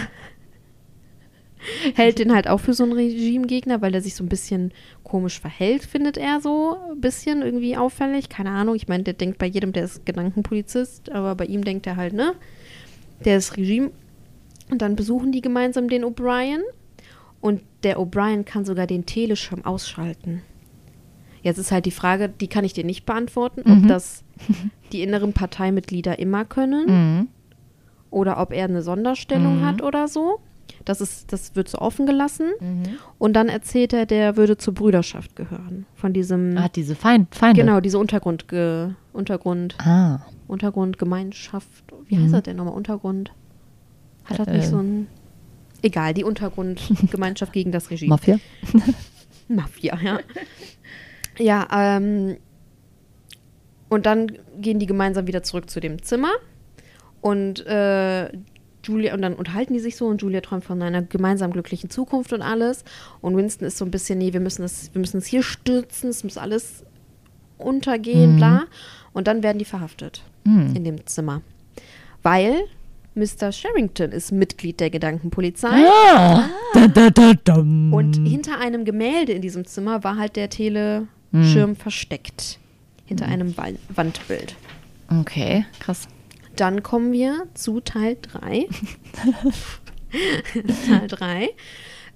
hält 1.95 2.19
den 2.19 2.33
halt 2.33 2.47
auch 2.47 2.59
für 2.59 2.73
so 2.73 2.83
einen 2.83 2.93
Regimegegner, 2.93 3.81
weil 3.81 3.91
der 3.91 4.01
sich 4.01 4.15
so 4.15 4.23
ein 4.23 4.29
bisschen 4.29 4.71
komisch 5.03 5.39
verhält, 5.39 5.83
findet 5.83 6.17
er 6.17 6.41
so. 6.41 6.77
Ein 6.91 7.01
bisschen 7.01 7.41
irgendwie 7.41 7.77
auffällig. 7.77 8.29
Keine 8.29 8.49
Ahnung. 8.51 8.75
Ich 8.75 8.87
meine, 8.87 9.03
der 9.03 9.13
denkt 9.13 9.37
bei 9.37 9.45
jedem, 9.47 9.73
der 9.73 9.83
ist 9.85 10.05
Gedankenpolizist, 10.05 11.11
aber 11.11 11.35
bei 11.35 11.45
ihm 11.45 11.63
denkt 11.63 11.87
er 11.87 11.95
halt, 11.95 12.13
ne? 12.13 12.33
Der 13.25 13.37
ist 13.37 13.57
Regime. 13.57 13.91
Und 14.71 14.81
dann 14.81 14.95
besuchen 14.95 15.31
die 15.31 15.41
gemeinsam 15.41 15.87
den 15.89 16.03
O'Brien. 16.05 16.61
Und 17.41 17.61
der 17.83 17.99
O'Brien 17.99 18.43
kann 18.43 18.63
sogar 18.65 18.87
den 18.87 19.05
Teleschirm 19.05 19.65
ausschalten. 19.65 20.41
Jetzt 21.41 21.57
ist 21.57 21.73
halt 21.73 21.85
die 21.85 21.91
Frage, 21.91 22.29
die 22.29 22.47
kann 22.47 22.63
ich 22.63 22.71
dir 22.71 22.85
nicht 22.85 23.05
beantworten, 23.05 23.61
ob 23.69 23.83
Mhm. 23.83 23.87
das 23.89 24.23
die 24.93 25.01
inneren 25.01 25.33
Parteimitglieder 25.33 26.17
immer 26.19 26.45
können 26.45 26.85
Mhm. 27.19 27.27
oder 28.11 28.39
ob 28.39 28.53
er 28.53 28.63
eine 28.65 28.81
Sonderstellung 28.81 29.59
Mhm. 29.59 29.65
hat 29.65 29.81
oder 29.81 30.07
so. 30.07 30.39
Das, 30.85 31.01
ist, 31.01 31.31
das 31.31 31.55
wird 31.55 31.69
so 31.69 31.77
offen 31.79 32.05
gelassen. 32.05 32.51
Mhm. 32.59 32.83
Und 33.17 33.33
dann 33.33 33.47
erzählt 33.49 33.93
er, 33.93 34.05
der 34.05 34.35
würde 34.37 34.57
zur 34.57 34.73
Brüderschaft 34.73 35.35
gehören. 35.35 35.85
Von 35.95 36.13
diesem, 36.13 36.57
Ah, 36.57 36.67
diese 36.69 36.95
Feind, 36.95 37.33
Feinde. 37.33 37.61
genau, 37.61 37.79
diese 37.79 37.97
Untergrund, 37.99 38.45
Untergrund, 39.13 39.75
Ah. 39.79 40.19
Untergrundgemeinschaft. 40.47 41.83
Wie 42.07 42.15
heißt 42.17 42.27
Mhm. 42.27 42.31
das 42.31 42.43
denn 42.43 42.57
nochmal? 42.57 42.73
Untergrund? 42.73 43.31
Hat 44.25 44.39
das 44.39 44.47
nicht 44.47 44.65
Äh, 44.65 44.67
so 44.67 44.77
ein. 44.77 45.07
Egal, 45.81 46.13
die 46.13 46.23
Untergrundgemeinschaft 46.23 47.51
gegen 47.51 47.71
das 47.71 47.89
Regime. 47.89 48.09
Mafia? 48.09 48.39
Mafia, 49.49 49.97
ja. 50.01 50.19
Ja, 51.37 51.67
ähm. 51.97 52.37
Und 53.89 54.05
dann 54.05 54.31
gehen 54.59 54.79
die 54.79 54.85
gemeinsam 54.85 55.27
wieder 55.27 55.43
zurück 55.43 55.69
zu 55.69 55.79
dem 55.79 56.01
Zimmer. 56.01 56.31
Und 57.21 57.65
äh, 57.67 58.29
Julia, 58.83 59.13
und 59.13 59.21
dann 59.21 59.33
unterhalten 59.33 59.73
die 59.73 59.79
sich 59.79 59.95
so 59.95 60.07
und 60.07 60.21
Julia 60.21 60.41
träumt 60.41 60.65
von 60.65 60.81
einer 60.81 61.01
gemeinsam 61.01 61.51
glücklichen 61.51 61.89
Zukunft 61.89 62.33
und 62.33 62.41
alles. 62.41 62.83
Und 63.21 63.35
Winston 63.37 63.67
ist 63.67 63.77
so 63.77 63.85
ein 63.85 63.91
bisschen, 63.91 64.17
nee, 64.19 64.33
wir 64.33 64.39
müssen 64.39 64.63
es, 64.63 64.93
wir 64.93 64.99
müssen 64.99 65.17
es 65.17 65.25
hier 65.25 65.43
stürzen, 65.43 66.09
es 66.09 66.23
muss 66.23 66.37
alles 66.37 66.83
untergehen, 67.57 68.33
Mhm. 68.33 68.37
bla. 68.37 68.63
Und 69.13 69.27
dann 69.27 69.43
werden 69.43 69.59
die 69.59 69.65
verhaftet 69.65 70.23
Hm. 70.45 70.75
in 70.75 70.83
dem 70.83 71.05
Zimmer. 71.07 71.41
Weil 72.23 72.63
Mr. 73.15 73.51
Sherrington 73.51 74.11
ist 74.11 74.31
Mitglied 74.31 74.79
der 74.79 74.89
Gedankenpolizei. 74.89 75.69
Ah. 76.15 76.49
Da, 76.73 76.87
da, 76.87 77.09
da, 77.11 77.33
dum. 77.33 77.93
Und 77.93 78.15
hinter 78.27 78.59
einem 78.59 78.85
Gemälde 78.85 79.33
in 79.33 79.41
diesem 79.43 79.65
Zimmer 79.67 80.03
war 80.03 80.17
halt 80.17 80.35
der 80.35 80.49
Teleschirm 80.49 81.75
versteckt. 81.75 82.57
Hinter 83.05 83.25
einem 83.27 83.55
Wa- 83.55 83.67
Wandbild. 83.93 84.55
Okay, 85.21 85.65
krass. 85.79 86.07
Dann 86.55 86.83
kommen 86.83 87.11
wir 87.11 87.47
zu 87.53 87.79
Teil 87.79 88.17
3. 88.21 88.67
Teil 90.87 91.07
3. 91.07 91.49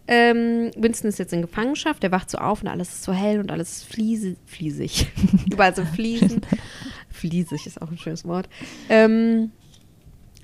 Ähm, 0.10 0.72
Winston 0.78 1.10
ist 1.10 1.20
jetzt 1.20 1.34
in 1.34 1.42
Gefangenschaft, 1.42 2.02
der 2.02 2.12
wacht 2.12 2.30
so 2.30 2.38
auf 2.38 2.62
und 2.62 2.70
alles 2.70 2.90
ist 2.90 3.04
so 3.04 3.12
hell 3.12 3.40
und 3.40 3.52
alles 3.52 3.78
ist 3.78 3.84
fliese, 3.86 4.38
fliesig. 4.46 5.08
Überall 5.52 5.76
so 5.76 5.84
Fliesen. 5.84 6.42
Fliesig 7.10 7.68
ist 7.68 7.82
auch 7.82 7.92
ein 7.92 7.98
schönes 7.98 8.24
Wort. 8.26 8.48
Ähm, 8.90 9.52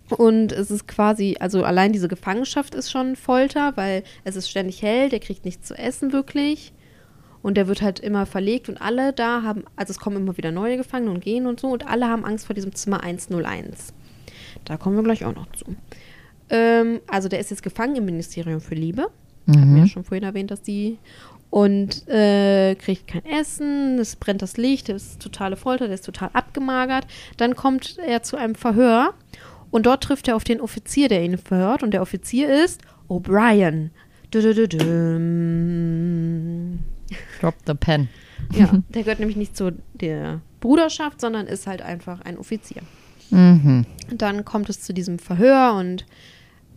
und 0.10 0.52
es 0.52 0.70
ist 0.70 0.88
quasi, 0.88 1.38
also 1.40 1.64
allein 1.64 1.94
diese 1.94 2.10
Gefangenschaft 2.10 2.76
ist 2.76 2.92
schon 2.92 3.16
Folter, 3.16 3.78
weil 3.78 4.04
es 4.26 4.36
ist 4.36 4.50
ständig 4.50 4.82
hell, 4.82 5.10
der 5.10 5.20
kriegt 5.20 5.46
nichts 5.46 5.68
zu 5.68 5.78
essen 5.78 6.12
wirklich. 6.12 6.74
Und 7.44 7.56
der 7.56 7.68
wird 7.68 7.82
halt 7.82 8.00
immer 8.00 8.26
verlegt 8.26 8.70
und 8.70 8.82
alle 8.82 9.14
da 9.14 9.44
haben, 9.44 9.66
also 9.76 9.92
es 9.92 10.00
kommen 10.00 10.18
immer 10.18 10.38
wieder 10.38 10.52
neue 10.52 10.78
Gefangene 10.78 11.12
und 11.12 11.24
gehen 11.24 11.46
und 11.46 11.60
so 11.60 11.68
und 11.68 11.86
alle 11.88 12.08
haben 12.08 12.26
Angst 12.26 12.48
vor 12.48 12.56
diesem 12.56 12.74
Zimmer 12.74 13.04
101. 13.04 13.94
Da 14.66 14.78
kommen 14.78 14.96
wir 14.96 15.04
gleich 15.04 15.26
auch 15.26 15.36
noch 15.36 15.52
zu. 15.52 15.66
Ähm, 16.50 17.02
also 17.08 17.28
der 17.28 17.40
ist 17.40 17.52
jetzt 17.52 17.62
gefangen 17.62 17.98
im 17.98 18.06
Ministerium 18.06 18.62
für 18.62 18.76
Liebe. 18.76 19.08
Haben 19.48 19.76
wir 19.76 19.82
ja 19.82 19.88
schon 19.88 20.06
vorhin 20.06 20.24
erwähnt, 20.24 20.52
dass 20.52 20.62
die 20.62 20.98
und 21.50 22.08
äh, 22.08 22.74
kriegt 22.74 23.08
kein 23.08 23.26
Essen, 23.26 24.00
es 24.00 24.16
brennt 24.16 24.42
das 24.42 24.58
Licht, 24.58 24.90
das 24.90 25.04
ist 25.04 25.22
totale 25.22 25.56
Folter, 25.56 25.86
der 25.86 25.94
ist 25.94 26.06
total 26.06 26.32
abgemagert. 26.34 27.06
Dann 27.38 27.56
kommt 27.56 28.00
er 28.00 28.24
zu 28.24 28.38
einem 28.38 28.56
Verhör 28.56 29.14
und 29.70 29.86
dort 29.86 30.04
trifft 30.04 30.28
er 30.30 30.36
auf 30.36 30.44
den 30.44 30.60
Offizier, 30.60 31.10
der 31.10 31.24
ihn 31.24 31.38
verhört 31.38 31.84
und 31.84 31.92
der 31.92 32.02
Offizier 32.02 32.52
ist 32.64 32.82
O'Brien. 33.08 33.92
Drop 37.41 37.56
the 37.67 37.73
pen. 37.73 38.10
Ja, 38.54 38.69
der 38.89 39.04
gehört 39.04 39.19
nämlich 39.19 39.38
nicht 39.38 39.56
zu 39.56 39.71
der 39.93 40.41
Bruderschaft, 40.60 41.21
sondern 41.21 41.47
ist 41.47 41.67
halt 41.67 41.82
einfach 41.82 42.21
ein 42.21 42.38
Offizier. 42.38 42.82
Mhm. 43.32 43.86
Dann 44.12 44.45
kommt 44.45 44.69
es 44.69 44.82
zu 44.82 44.93
diesem 44.93 45.17
Verhör 45.19 45.73
und 45.76 46.06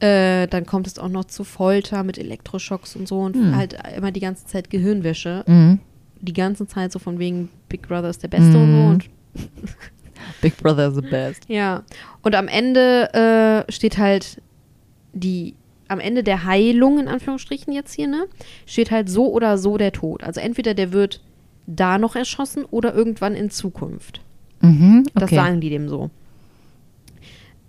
äh, 0.01 0.47
dann 0.49 0.67
kommt 0.67 0.87
es 0.87 0.99
auch 0.99 1.09
noch 1.09 1.25
zu 1.25 1.43
Folter 1.45 2.03
mit 2.03 2.19
Elektroschocks 2.19 2.97
und 2.97 3.09
so 3.09 3.21
und 3.21 3.35
Hm. 3.37 3.57
halt 3.57 3.77
immer 3.97 4.13
die 4.13 4.21
ganze 4.21 4.47
Zeit 4.47 4.71
Gehirnwäsche. 4.71 5.45
Mhm. 5.47 5.81
Die 6.21 6.33
ganze 6.33 6.67
Zeit 6.67 6.93
so 6.93 6.99
von 6.99 7.19
wegen 7.19 7.49
Big 7.69 7.89
Brother 7.89 8.11
ist 8.11 8.23
der 8.23 8.29
Beste 8.29 8.47
und 8.47 8.53
so. 8.53 8.59
Mhm. 8.59 8.87
Und, 8.91 9.05
Big 10.41 10.57
Brother 10.59 10.89
is 10.89 10.95
the 10.95 11.01
best. 11.03 11.45
ja. 11.49 11.83
Und 12.23 12.35
am 12.35 12.49
Ende 12.49 13.65
äh, 13.69 13.73
steht 13.73 13.99
halt 13.99 14.41
die, 15.13 15.55
am 15.89 16.01
Ende 16.01 16.23
der 16.23 16.45
Heilung, 16.45 16.99
in 16.99 17.09
Anführungsstrichen 17.09 17.73
jetzt 17.73 17.93
hier, 17.95 18.09
ne, 18.09 18.25
steht 18.67 18.91
halt 18.91 19.09
so 19.09 19.31
oder 19.33 19.57
so 19.59 19.77
der 19.79 19.93
Tod. 19.93 20.23
Also 20.25 20.41
entweder 20.41 20.75
der 20.75 20.93
wird 20.93 21.21
da 21.67 21.99
noch 21.99 22.17
erschossen 22.17 22.65
oder 22.65 22.95
irgendwann 22.95 23.35
in 23.35 23.51
Zukunft. 23.51 24.21
Mhm. 24.61 25.05
Okay. 25.09 25.21
Das 25.21 25.31
sagen 25.31 25.61
die 25.61 25.71
dem 25.71 25.89
so. 25.89 26.11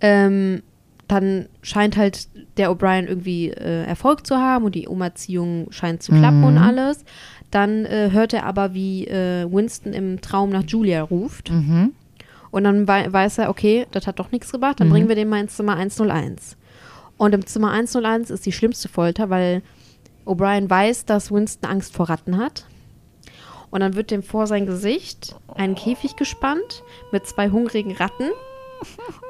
Ähm, 0.00 0.62
dann 1.08 1.46
scheint 1.62 1.96
halt 1.96 2.28
der 2.58 2.70
O'Brien 2.70 3.06
irgendwie 3.06 3.48
äh, 3.48 3.84
Erfolg 3.84 4.26
zu 4.26 4.36
haben 4.36 4.64
und 4.66 4.74
die 4.74 4.88
Umerziehung 4.88 5.68
scheint 5.70 6.02
zu 6.02 6.12
klappen 6.12 6.40
Mhm. 6.40 6.44
und 6.44 6.58
alles. 6.58 7.04
Dann 7.50 7.86
äh, 7.86 8.10
hört 8.12 8.34
er 8.34 8.44
aber, 8.44 8.74
wie 8.74 9.06
äh, 9.06 9.50
Winston 9.50 9.94
im 9.94 10.20
Traum 10.20 10.50
nach 10.50 10.64
Julia 10.66 11.02
ruft. 11.02 11.50
Mhm. 11.50 11.92
Und 12.50 12.64
dann 12.64 12.86
wei 12.86 13.10
weiß 13.10 13.38
er, 13.38 13.48
okay, 13.50 13.86
das 13.90 14.06
hat 14.06 14.18
doch 14.18 14.30
nichts 14.32 14.52
gebracht, 14.52 14.80
dann 14.80 14.88
Mhm. 14.88 14.92
bringen 14.92 15.08
wir 15.08 15.16
den 15.16 15.28
mal 15.28 15.40
ins 15.40 15.56
Zimmer 15.56 15.76
101. 15.76 16.56
Und 17.18 17.34
im 17.34 17.44
Zimmer 17.46 17.72
101 17.72 18.30
ist 18.30 18.46
die 18.46 18.52
schlimmste 18.52 18.88
Folter, 18.88 19.28
weil 19.28 19.62
O'Brien 20.24 20.70
weiß, 20.70 21.04
dass 21.04 21.30
Winston 21.30 21.68
Angst 21.68 21.94
vor 21.94 22.08
Ratten 22.08 22.38
hat. 22.38 22.64
Und 23.70 23.80
dann 23.80 23.94
wird 23.96 24.10
dem 24.10 24.22
vor 24.22 24.46
sein 24.46 24.64
Gesicht 24.64 25.36
ein 25.54 25.74
Käfig 25.74 26.16
gespannt 26.16 26.82
mit 27.12 27.26
zwei 27.26 27.50
hungrigen 27.50 27.92
Ratten. 27.92 28.30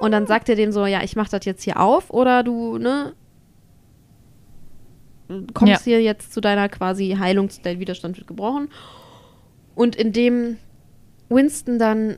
Und 0.00 0.12
dann 0.12 0.26
sagt 0.26 0.48
er 0.48 0.54
dem 0.56 0.70
so, 0.70 0.86
ja, 0.86 1.02
ich 1.02 1.16
mach 1.16 1.28
das 1.28 1.44
jetzt 1.44 1.62
hier 1.64 1.80
auf 1.80 2.10
oder 2.10 2.42
du, 2.44 2.78
ne, 2.78 3.14
kommst 5.54 5.72
Ja. 5.72 5.78
hier 5.84 6.02
jetzt 6.02 6.32
zu 6.32 6.40
deiner 6.40 6.68
quasi 6.68 7.16
Heilung, 7.18 7.48
dein 7.62 7.80
Widerstand 7.80 8.16
wird 8.16 8.26
gebrochen. 8.26 8.68
Und 9.74 9.96
indem 9.96 10.56
Winston 11.28 11.78
dann 11.78 12.16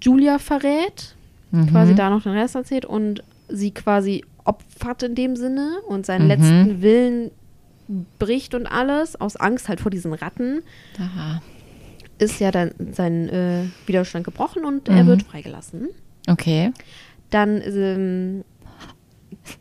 Julia 0.00 0.38
verrät, 0.38 1.14
Mhm. 1.50 1.68
quasi 1.68 1.94
da 1.94 2.10
noch 2.10 2.22
den 2.24 2.32
Rest 2.32 2.54
erzählt 2.56 2.84
und 2.84 3.22
sie 3.48 3.72
quasi 3.72 4.24
opfert 4.44 5.02
in 5.02 5.14
dem 5.14 5.36
Sinne 5.36 5.78
und 5.88 6.04
seinen 6.06 6.22
Mhm. 6.24 6.28
letzten 6.28 6.82
Willen 6.82 7.30
bricht 8.18 8.54
und 8.54 8.66
alles, 8.66 9.20
aus 9.20 9.36
Angst 9.36 9.68
halt 9.68 9.80
vor 9.80 9.90
diesen 9.90 10.12
Ratten, 10.14 10.62
Da. 10.96 11.42
ist 12.18 12.40
ja 12.40 12.50
dann 12.50 12.72
sein 12.92 13.28
äh, 13.28 13.64
Widerstand 13.86 14.24
gebrochen 14.24 14.64
und 14.64 14.88
er 14.88 15.04
Mhm. 15.04 15.08
wird 15.08 15.22
freigelassen. 15.24 15.88
Okay. 16.28 16.72
Dann 17.30 17.60
ähm, 17.62 18.44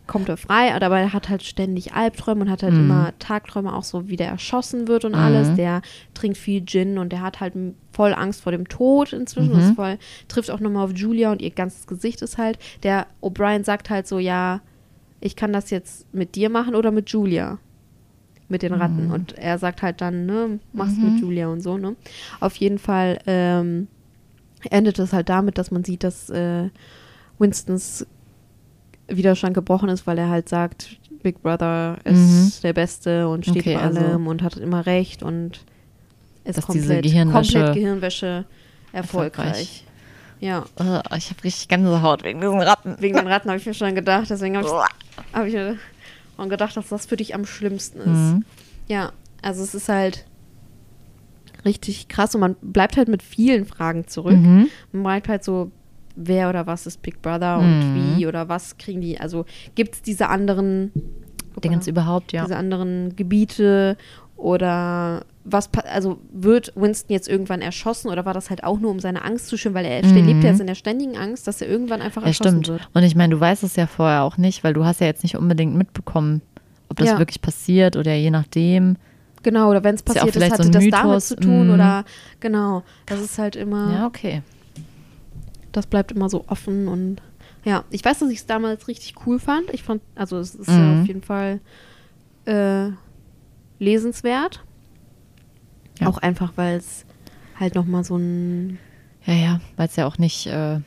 kommt 0.08 0.30
er 0.30 0.38
frei, 0.38 0.74
aber 0.74 1.00
er 1.00 1.12
hat 1.14 1.28
halt 1.30 1.44
ständig 1.44 1.94
Albträume 1.94 2.42
und 2.42 2.50
hat 2.50 2.64
halt 2.64 2.76
Mhm. 2.76 2.80
immer 2.82 3.14
Tagträume 3.20 3.74
auch 3.74 3.84
so, 3.84 4.08
wie 4.08 4.16
der 4.16 4.28
erschossen 4.30 4.88
wird 4.88 5.04
und 5.06 5.12
Mhm. 5.14 5.18
alles. 5.20 5.54
Der 5.56 5.82
trinkt 6.14 6.38
viel 6.38 6.64
Gin 6.66 6.98
und 6.98 7.12
der 7.12 7.22
hat 7.22 7.40
halt 7.42 7.54
voll 7.92 8.14
Angst 8.14 8.42
vor 8.42 8.52
dem 8.52 8.68
Tod 8.70 9.12
inzwischen. 9.14 9.52
Mhm. 9.52 9.56
Das 9.56 9.66
ist 9.66 9.76
voll, 9.76 9.98
trifft 10.28 10.52
auch 10.52 10.60
nochmal 10.60 10.86
auf 10.86 10.94
Julia 10.96 11.32
und 11.32 11.42
ihr 11.42 11.52
ganzes 11.52 11.86
Gesicht 11.88 12.22
ist 12.22 12.38
halt. 12.38 12.60
Der 12.84 13.08
O'Brien 13.22 13.64
sagt 13.64 13.90
halt 13.90 14.08
so, 14.08 14.20
ja, 14.20 14.62
ich 15.20 15.36
kann 15.36 15.52
das 15.54 15.70
jetzt 15.70 16.14
mit 16.14 16.36
dir 16.36 16.50
machen 16.50 16.76
oder 16.76 16.92
mit 16.92 17.10
Julia. 17.10 17.60
Mit 18.50 18.62
den 18.62 18.74
Ratten. 18.74 19.10
Und 19.10 19.38
er 19.38 19.58
sagt 19.58 19.82
halt 19.82 20.00
dann, 20.02 20.26
ne, 20.26 20.60
mach's 20.74 20.98
Mhm. 20.98 21.06
mit 21.06 21.20
Julia 21.22 21.48
und 21.48 21.62
so, 21.62 21.78
ne. 21.78 21.96
Auf 22.40 22.56
jeden 22.58 22.78
Fall 22.78 23.20
ähm, 23.26 23.88
endet 24.70 25.00
es 25.00 25.12
halt 25.14 25.30
damit, 25.30 25.58
dass 25.58 25.72
man 25.72 25.84
sieht, 25.84 26.04
dass 26.04 26.30
äh, 26.30 26.70
Winstons 27.40 28.06
Widerstand 29.08 29.54
gebrochen 29.54 29.90
ist, 29.90 30.08
weil 30.08 30.18
er 30.18 30.30
halt 30.30 30.48
sagt, 30.50 30.98
Big 31.22 31.42
Brother 31.42 31.98
ist 32.04 32.64
der 32.64 32.74
Beste 32.74 33.28
und 33.28 33.46
steht 33.46 33.58
Okay, 33.62 33.74
über 33.74 33.84
also- 33.84 34.00
allem 34.00 34.28
und 34.28 34.42
hat 34.44 34.58
immer 34.58 34.86
recht 34.86 35.24
und 35.24 35.62
ist 36.46 36.58
Dass 36.58 36.66
diese 36.68 36.88
komplett, 36.88 37.04
Gehirnwäsche 37.04 37.54
komplett 37.54 37.74
Gehirnwäsche 37.76 38.46
erfolgreich. 38.92 39.44
erfolgreich. 39.46 39.86
Ja, 40.42 40.66
Äh, 40.78 41.18
ich 41.18 41.30
habe 41.30 41.44
richtig 41.44 41.70
Gänsehaut 41.70 42.24
wegen 42.24 42.42
diesen 42.42 42.60
Ratten. 42.62 42.96
wegen 43.00 43.16
den 43.16 43.28
Ratten 43.28 43.50
habe 43.50 43.60
ich 43.60 43.66
mir 43.66 43.74
schon 43.74 43.96
gedacht, 43.96 44.30
deswegen 44.30 44.58
habe 44.58 44.68
ich, 44.68 45.34
hab 45.34 45.46
ich 45.46 45.54
mir 45.54 45.78
gedacht, 46.50 46.76
dass 46.76 46.90
das 46.90 47.06
für 47.06 47.16
dich 47.16 47.34
am 47.34 47.46
schlimmsten 47.46 48.00
ist. 48.00 48.08
Mhm. 48.08 48.46
Ja, 48.90 49.14
also 49.42 49.64
es 49.64 49.74
ist 49.74 49.88
halt 49.88 50.26
richtig 51.66 52.10
krass 52.10 52.36
und 52.36 52.42
man 52.42 52.56
bleibt 52.62 52.98
halt 52.98 53.08
mit 53.08 53.24
vielen 53.24 53.66
Fragen 53.66 54.08
zurück. 54.08 54.36
Mhm. 54.36 54.68
Man 54.92 55.04
bleibt 55.04 55.30
halt 55.30 55.44
so, 55.46 55.72
wer 56.16 56.50
oder 56.50 56.68
was 56.68 56.86
ist 56.86 57.02
Big 57.02 57.22
Brother 57.22 57.60
und 57.60 57.80
Mhm. 57.80 57.94
wie 57.94 58.28
oder 58.28 58.50
was 58.50 58.78
kriegen 58.78 59.02
die, 59.02 59.20
also 59.20 59.46
gibt 59.76 59.96
es 59.96 60.02
diese 60.02 60.30
anderen 60.30 60.92
Dingens 61.64 61.88
überhaupt, 61.88 62.34
ja. 62.34 62.44
diese 62.44 62.56
anderen 62.58 63.16
Gebiete 63.16 63.98
oder 64.36 65.26
was, 65.46 65.70
also 65.74 66.20
wird 66.32 66.72
Winston 66.76 67.14
jetzt 67.14 67.28
irgendwann 67.28 67.62
erschossen 67.62 68.10
oder 68.10 68.26
war 68.26 68.34
das 68.34 68.50
halt 68.50 68.64
auch 68.64 68.80
nur, 68.80 68.92
um 68.92 69.00
seine 69.00 69.24
Angst 69.24 69.48
zu 69.48 69.58
schüren, 69.58 69.74
weil 69.74 69.86
er 69.86 70.04
Mhm. 70.06 70.16
lebt 70.16 70.44
ja 70.44 70.52
jetzt 70.52 70.62
in 70.62 70.68
der 70.68 70.76
ständigen 70.76 71.18
Angst, 71.18 71.48
dass 71.48 71.62
er 71.62 71.68
irgendwann 71.68 72.02
einfach 72.02 72.22
Ja, 72.22 72.30
erschossen 72.30 72.64
stimmt. 72.64 72.68
wird. 72.82 72.90
Und 72.94 73.04
ich 73.04 73.16
meine, 73.16 73.34
du 73.36 73.40
weißt 73.40 73.64
es 73.64 73.76
ja 73.76 73.88
vorher 73.88 74.24
auch 74.24 74.38
nicht, 74.38 74.64
weil 74.64 74.74
du 74.74 74.86
hast 74.86 75.02
ja 75.02 75.08
jetzt 75.08 75.24
nicht 75.24 75.36
unbedingt 75.38 75.76
mitbekommen, 75.76 76.42
ob 76.90 76.98
das 76.98 77.10
Ja. 77.10 77.18
wirklich 77.20 77.42
passiert 77.42 77.96
oder 77.98 78.14
je 78.16 78.32
nachdem. 78.32 78.96
Genau, 79.44 79.70
oder 79.70 79.84
wenn 79.84 79.96
es 79.96 80.02
Ist 80.02 80.08
ja 80.08 80.14
passiert 80.14 80.28
ist, 80.28 80.34
vielleicht 80.34 80.56
so 80.56 80.60
hatte 80.64 80.70
ein 80.70 80.72
das 80.72 80.90
damit 80.90 81.06
Mythos, 81.10 81.28
zu 81.28 81.36
tun 81.36 81.68
mhm. 81.68 81.74
oder 81.74 82.06
genau, 82.40 82.84
das 83.06 83.20
ist 83.20 83.38
halt 83.38 83.56
immer, 83.58 83.92
Ja, 83.94 84.06
okay. 84.08 84.42
Das 85.74 85.88
bleibt 85.88 86.12
immer 86.14 86.30
so 86.30 86.46
offen 86.48 86.88
und 86.88 87.22
Ja, 87.66 87.84
ich 87.92 88.04
weiß, 88.04 88.20
dass 88.20 88.30
ich 88.30 88.40
es 88.40 88.46
damals 88.46 88.88
richtig 88.90 89.16
cool 89.26 89.40
fand. 89.40 89.70
Ich 89.74 89.84
fand, 89.84 90.02
also 90.16 90.38
es 90.38 90.54
ist 90.56 90.70
Mhm. 90.70 90.78
ja 90.80 91.02
auf 91.02 91.08
jeden 91.08 91.22
Fall 91.24 91.60
äh, 92.46 92.90
lesenswert. 93.80 94.64
Ja. 96.00 96.08
Auch 96.08 96.18
einfach, 96.18 96.54
weil 96.56 96.78
es 96.78 97.06
halt 97.60 97.76
nochmal 97.76 98.04
so 98.04 98.18
ein 98.18 98.80
Ja, 99.26 99.34
ja, 99.34 99.62
weil 99.78 99.88
es 99.88 99.96
ja 99.96 100.06
auch 100.06 100.18
nicht, 100.18 100.48
äh, 100.48 100.80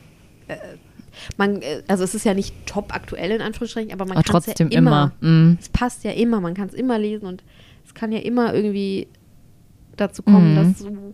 man, 1.37 1.61
äh, 1.63 1.81
also 1.87 2.03
es 2.03 2.13
ist 2.13 2.25
ja 2.25 2.33
nicht 2.35 2.53
top 2.67 2.93
aktuell 2.93 3.31
in 3.31 3.41
Anführungsstrichen, 3.41 3.91
aber 3.91 4.05
man 4.05 4.15
kann 4.23 4.37
es 4.37 4.45
ja 4.45 4.53
trotzdem 4.53 4.69
immer, 4.69 5.13
immer. 5.19 5.27
Mm. 5.53 5.57
es 5.59 5.69
passt 5.69 6.03
ja 6.03 6.11
immer, 6.11 6.39
man 6.39 6.53
kann 6.53 6.67
es 6.67 6.75
immer 6.75 6.99
lesen 6.99 7.25
und 7.25 7.43
es 7.85 7.93
kann 7.95 8.11
ja 8.11 8.19
immer 8.19 8.53
irgendwie 8.53 9.07
dazu 9.95 10.21
kommen, 10.21 10.51
Mhm. 10.53 10.55
dass 10.55 10.79
so 10.79 11.13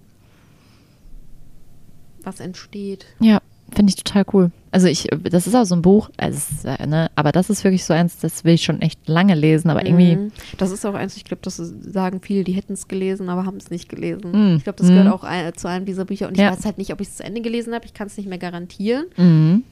was 2.23 2.39
entsteht. 2.39 3.05
Ja, 3.19 3.41
finde 3.75 3.89
ich 3.91 3.95
total 4.03 4.25
cool. 4.33 4.51
Also 4.71 4.88
ich, 4.88 5.07
das 5.23 5.45
ist 5.45 5.53
auch 5.55 5.65
so 5.65 5.75
ein 5.75 5.81
Buch, 5.83 6.09
also 6.17 6.67
äh, 6.67 6.88
ne, 6.88 7.12
aber 7.15 7.31
das 7.31 7.49
ist 7.51 7.63
wirklich 7.63 7.83
so 7.86 7.93
eins, 7.93 8.17
das 8.17 8.43
will 8.43 8.53
ich 8.55 8.63
schon 8.63 8.81
echt 8.81 9.07
lange 9.07 9.36
lesen, 9.36 9.69
aber 9.69 9.86
irgendwie, 9.86 10.15
Mhm. 10.15 10.31
Das 10.57 10.71
ist 10.71 10.86
auch 10.86 10.95
eins, 10.95 11.15
ich 11.15 11.23
glaube, 11.25 11.41
das 11.43 11.57
sagen 11.57 12.21
viele, 12.21 12.43
die 12.43 12.53
hätten 12.53 12.73
es 12.73 12.88
gelesen, 12.88 13.29
aber 13.29 13.45
haben 13.45 13.57
es 13.57 13.69
nicht 13.69 13.88
gelesen. 13.89 14.31
Mhm. 14.31 14.55
Ich 14.57 14.63
glaube, 14.63 14.77
das 14.77 14.88
gehört 14.88 15.05
Mhm. 15.05 15.12
auch 15.13 15.23
ein, 15.23 15.53
zu 15.55 15.67
einem 15.69 15.86
dieser 15.86 16.05
Bücher 16.05 16.27
und 16.27 16.38
Ja. 16.38 16.51
ich 16.51 16.57
weiß 16.57 16.65
halt 16.65 16.77
nicht, 16.79 16.91
ob 16.91 17.01
ich 17.01 17.07
es 17.09 17.17
zu 17.17 17.23
Ende 17.23 17.41
gelesen 17.41 17.73
habe. 17.75 17.86
Ich 17.86 17.93
kann 17.93 18.07
es 18.07 18.17
nicht 18.17 18.27
mehr 18.27 18.39
garantieren, 18.39 19.05
mhm. 19.17 19.63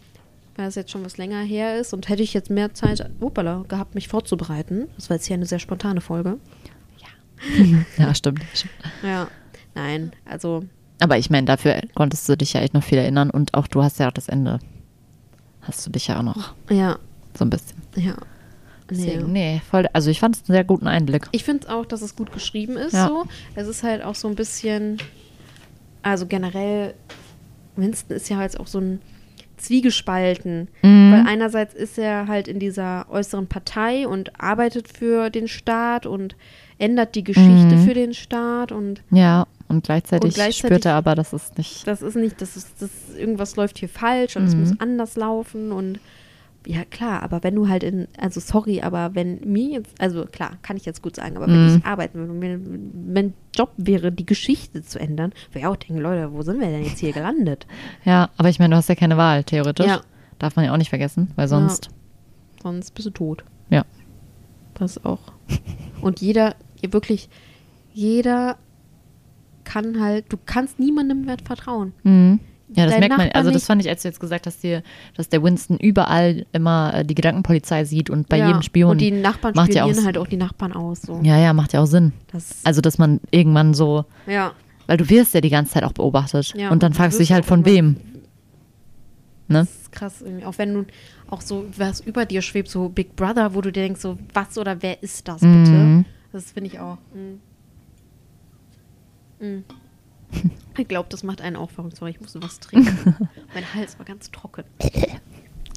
weil 0.55 0.67
es 0.67 0.75
jetzt 0.75 0.91
schon 0.91 1.03
was 1.03 1.17
länger 1.17 1.41
her 1.41 1.79
ist 1.79 1.93
und 1.93 2.07
hätte 2.09 2.21
ich 2.21 2.33
jetzt 2.33 2.49
mehr 2.51 2.73
Zeit 2.75 3.03
opala, 3.21 3.65
gehabt, 3.67 3.95
mich 3.95 4.07
vorzubereiten. 4.07 4.87
Das 4.97 5.09
war 5.09 5.17
jetzt 5.17 5.25
hier 5.25 5.35
eine 5.35 5.45
sehr 5.47 5.59
spontane 5.59 6.01
Folge. 6.01 6.37
ja, 7.97 8.13
stimmt. 8.13 8.41
stimmt. 8.53 8.73
Ja, 9.03 9.27
nein, 9.73 10.11
also 10.25 10.63
Aber 11.01 11.17
ich 11.17 11.29
meine, 11.29 11.45
dafür 11.45 11.81
konntest 11.95 12.29
du 12.29 12.37
dich 12.37 12.53
ja 12.53 12.61
echt 12.61 12.73
noch 12.73 12.83
viel 12.83 12.97
erinnern 12.99 13.29
und 13.29 13.53
auch 13.55 13.67
du 13.67 13.83
hast 13.83 13.99
ja 13.99 14.07
auch 14.07 14.13
das 14.13 14.29
Ende, 14.29 14.59
hast 15.61 15.85
du 15.85 15.89
dich 15.91 16.07
ja 16.07 16.19
auch 16.19 16.23
noch 16.23 16.53
ja, 16.69 16.97
so 17.37 17.43
ein 17.45 17.49
bisschen. 17.49 17.81
ja. 17.95 18.13
Nee. 18.93 18.97
Deswegen, 19.05 19.31
nee, 19.31 19.61
voll, 19.69 19.87
also 19.93 20.09
ich 20.11 20.19
fand 20.19 20.35
es 20.35 20.41
einen 20.41 20.53
sehr 20.55 20.63
guten 20.65 20.85
Einblick. 20.85 21.29
Ich 21.31 21.45
finde 21.45 21.69
auch, 21.73 21.85
dass 21.85 22.01
es 22.01 22.13
gut 22.17 22.33
geschrieben 22.33 22.75
ist. 22.75 22.91
Ja. 22.93 23.07
So. 23.07 23.23
Es 23.55 23.65
ist 23.69 23.83
halt 23.83 24.03
auch 24.03 24.15
so 24.15 24.27
ein 24.27 24.35
bisschen, 24.35 24.97
also 26.03 26.25
generell, 26.25 26.93
Winston 27.77 28.17
ist 28.17 28.29
ja 28.29 28.35
halt 28.35 28.59
auch 28.59 28.67
so 28.67 28.79
ein 28.79 28.99
Zwiegespalten. 29.55 30.67
Mhm. 30.81 31.13
Weil 31.13 31.25
einerseits 31.25 31.73
ist 31.73 31.97
er 31.97 32.27
halt 32.27 32.49
in 32.49 32.59
dieser 32.59 33.05
äußeren 33.09 33.47
Partei 33.47 34.05
und 34.07 34.39
arbeitet 34.41 34.89
für 34.89 35.29
den 35.29 35.47
Staat 35.47 36.05
und 36.05 36.35
ändert 36.77 37.15
die 37.15 37.23
Geschichte 37.23 37.75
Mhm. 37.77 37.85
für 37.85 37.93
den 37.93 38.13
Staat 38.13 38.73
und 38.73 39.01
Ja, 39.11 39.47
und 39.71 39.83
gleichzeitig, 39.83 40.29
Und 40.29 40.33
gleichzeitig- 40.35 40.59
spürt 40.69 40.85
er 40.85 40.93
aber, 40.95 41.15
dass 41.15 41.33
es 41.33 41.55
nicht. 41.57 41.87
das 41.87 42.01
ist 42.01 42.15
nicht, 42.15 42.39
das 42.41 42.55
ist, 42.57 42.81
das 42.81 42.89
irgendwas 43.17 43.55
läuft 43.55 43.79
hier 43.79 43.89
falsch 43.89 44.35
und 44.37 44.43
es 44.43 44.53
Mhm. 44.53 44.59
muss 44.61 44.79
anders 44.79 45.15
laufen 45.15 45.71
und 45.71 45.99
ja 46.67 46.83
klar, 46.85 47.23
aber 47.23 47.41
wenn 47.43 47.55
du 47.55 47.67
halt 47.69 47.81
in, 47.83 48.07
also 48.19 48.39
sorry, 48.39 48.81
aber 48.81 49.15
wenn 49.15 49.39
mir 49.51 49.69
jetzt, 49.79 49.99
also 49.99 50.25
klar, 50.25 50.57
kann 50.61 50.77
ich 50.77 50.85
jetzt 50.85 51.01
gut 51.01 51.15
sagen, 51.15 51.35
aber 51.37 51.47
wenn 51.47 51.69
Mhm. 51.71 51.77
ich 51.79 51.85
arbeiten 51.85 52.19
würde, 52.19 52.39
wenn 52.39 53.13
mein 53.13 53.33
Job 53.55 53.71
wäre, 53.77 54.11
die 54.11 54.27
Geschichte 54.27 54.83
zu 54.83 54.99
ändern, 54.99 55.33
würde 55.49 55.59
ich 55.59 55.65
auch 55.65 55.75
denken, 55.75 55.97
Leute, 56.03 56.31
wo 56.33 56.43
sind 56.43 56.59
wir 56.59 56.67
denn 56.67 56.83
jetzt 56.83 56.99
hier 56.99 57.13
gelandet? 57.13 57.65
Ja, 58.05 58.29
aber 58.37 58.49
ich 58.49 58.59
meine, 58.59 58.73
du 58.73 58.77
hast 58.77 58.89
ja 58.89 58.95
keine 58.95 59.17
Wahl, 59.17 59.43
theoretisch. 59.43 59.87
Ja. 59.87 60.01
Darf 60.37 60.55
man 60.55 60.65
ja 60.65 60.73
auch 60.73 60.77
nicht 60.77 60.89
vergessen, 60.89 61.31
weil 61.35 61.47
sonst. 61.47 61.89
Sonst 62.61 62.91
bist 62.93 63.07
du 63.07 63.11
tot. 63.11 63.43
Ja. 63.71 63.83
Das 64.75 65.03
auch. 65.03 65.19
Und 66.01 66.21
jeder, 66.21 66.55
ja, 66.83 66.93
wirklich, 66.93 67.27
jeder 67.93 68.57
kann 69.71 69.99
halt, 70.01 70.25
du 70.31 70.37
kannst 70.45 70.79
niemandem 70.79 71.25
mehr 71.25 71.37
vertrauen. 71.43 71.93
Mhm. 72.03 72.39
Ja, 72.73 72.85
das 72.85 72.93
Dein 72.93 72.99
merkt 73.01 73.17
man. 73.17 73.25
Nachbar 73.27 73.39
Also, 73.41 73.51
das 73.51 73.65
fand 73.65 73.81
ich, 73.81 73.89
als 73.89 74.01
du 74.01 74.07
jetzt 74.07 74.19
gesagt 74.21 74.47
hast, 74.47 74.63
dir, 74.63 74.81
dass 75.17 75.27
der 75.27 75.43
Winston 75.43 75.77
überall 75.77 76.45
immer 76.53 76.93
äh, 76.93 77.05
die 77.05 77.15
Gedankenpolizei 77.15 77.83
sieht 77.83 78.09
und 78.09 78.29
bei 78.29 78.37
Ja. 78.37 78.47
jedem 78.47 78.61
Spion. 78.61 78.91
Und 78.91 79.01
die 79.01 79.11
Nachbarn 79.11 79.53
macht 79.55 79.73
ja 79.73 79.83
auch 79.83 79.87
spionieren 79.89 80.05
halt 80.05 80.17
auch 80.17 80.27
die 80.27 80.37
Nachbarn 80.37 80.71
aus. 80.71 81.01
So. 81.01 81.19
Ja, 81.21 81.37
ja, 81.37 81.51
macht 81.51 81.73
ja 81.73 81.81
auch 81.81 81.85
Sinn. 81.85 82.13
Das, 82.31 82.61
Also, 82.63 82.79
dass 82.79 82.97
man 82.97 83.19
irgendwann 83.29 83.73
so, 83.73 84.05
ja. 84.25 84.53
weil 84.87 84.95
du 84.97 85.09
wirst 85.09 85.33
ja 85.33 85.41
die 85.41 85.49
ganze 85.49 85.73
Zeit 85.73 85.83
auch 85.83 85.91
beobachtet. 85.91 86.53
Ja, 86.55 86.69
und 86.71 86.81
dann 86.81 86.93
fragst 86.93 87.17
du 87.19 87.23
dich 87.23 87.33
halt 87.33 87.43
von 87.45 87.65
wem. 87.65 87.97
Ne? 89.49 89.59
Das 89.59 89.69
ist 89.69 89.91
krass 89.91 90.21
irgendwie. 90.21 90.45
Auch 90.45 90.57
wenn 90.57 90.73
du 90.73 90.85
auch 91.29 91.41
so 91.41 91.65
was 91.77 91.99
über 91.99 92.25
dir 92.25 92.41
schwebt, 92.41 92.69
so 92.69 92.87
Big 92.87 93.17
Brother, 93.17 93.53
wo 93.53 93.59
du 93.59 93.71
dir 93.71 93.81
denkst, 93.83 93.99
so 93.99 94.17
was 94.33 94.57
oder 94.57 94.81
wer 94.81 95.03
ist 95.03 95.27
das 95.27 95.41
bitte? 95.41 95.51
Mhm. 95.71 96.05
Das 96.31 96.51
finde 96.53 96.69
ich 96.69 96.79
auch. 96.79 96.95
Mm. 97.13 97.39
Mm. 99.41 99.63
Ich 100.77 100.87
glaube, 100.87 101.09
das 101.09 101.23
macht 101.23 101.41
einen 101.41 101.57
auch 101.57 101.69
verrückt. 101.69 101.97
Sorry, 101.97 102.11
ich 102.11 102.21
musste 102.21 102.41
was 102.41 102.59
trinken. 102.59 103.29
mein 103.53 103.73
Hals 103.73 103.99
war 103.99 104.05
ganz 104.05 104.31
trocken. 104.31 104.63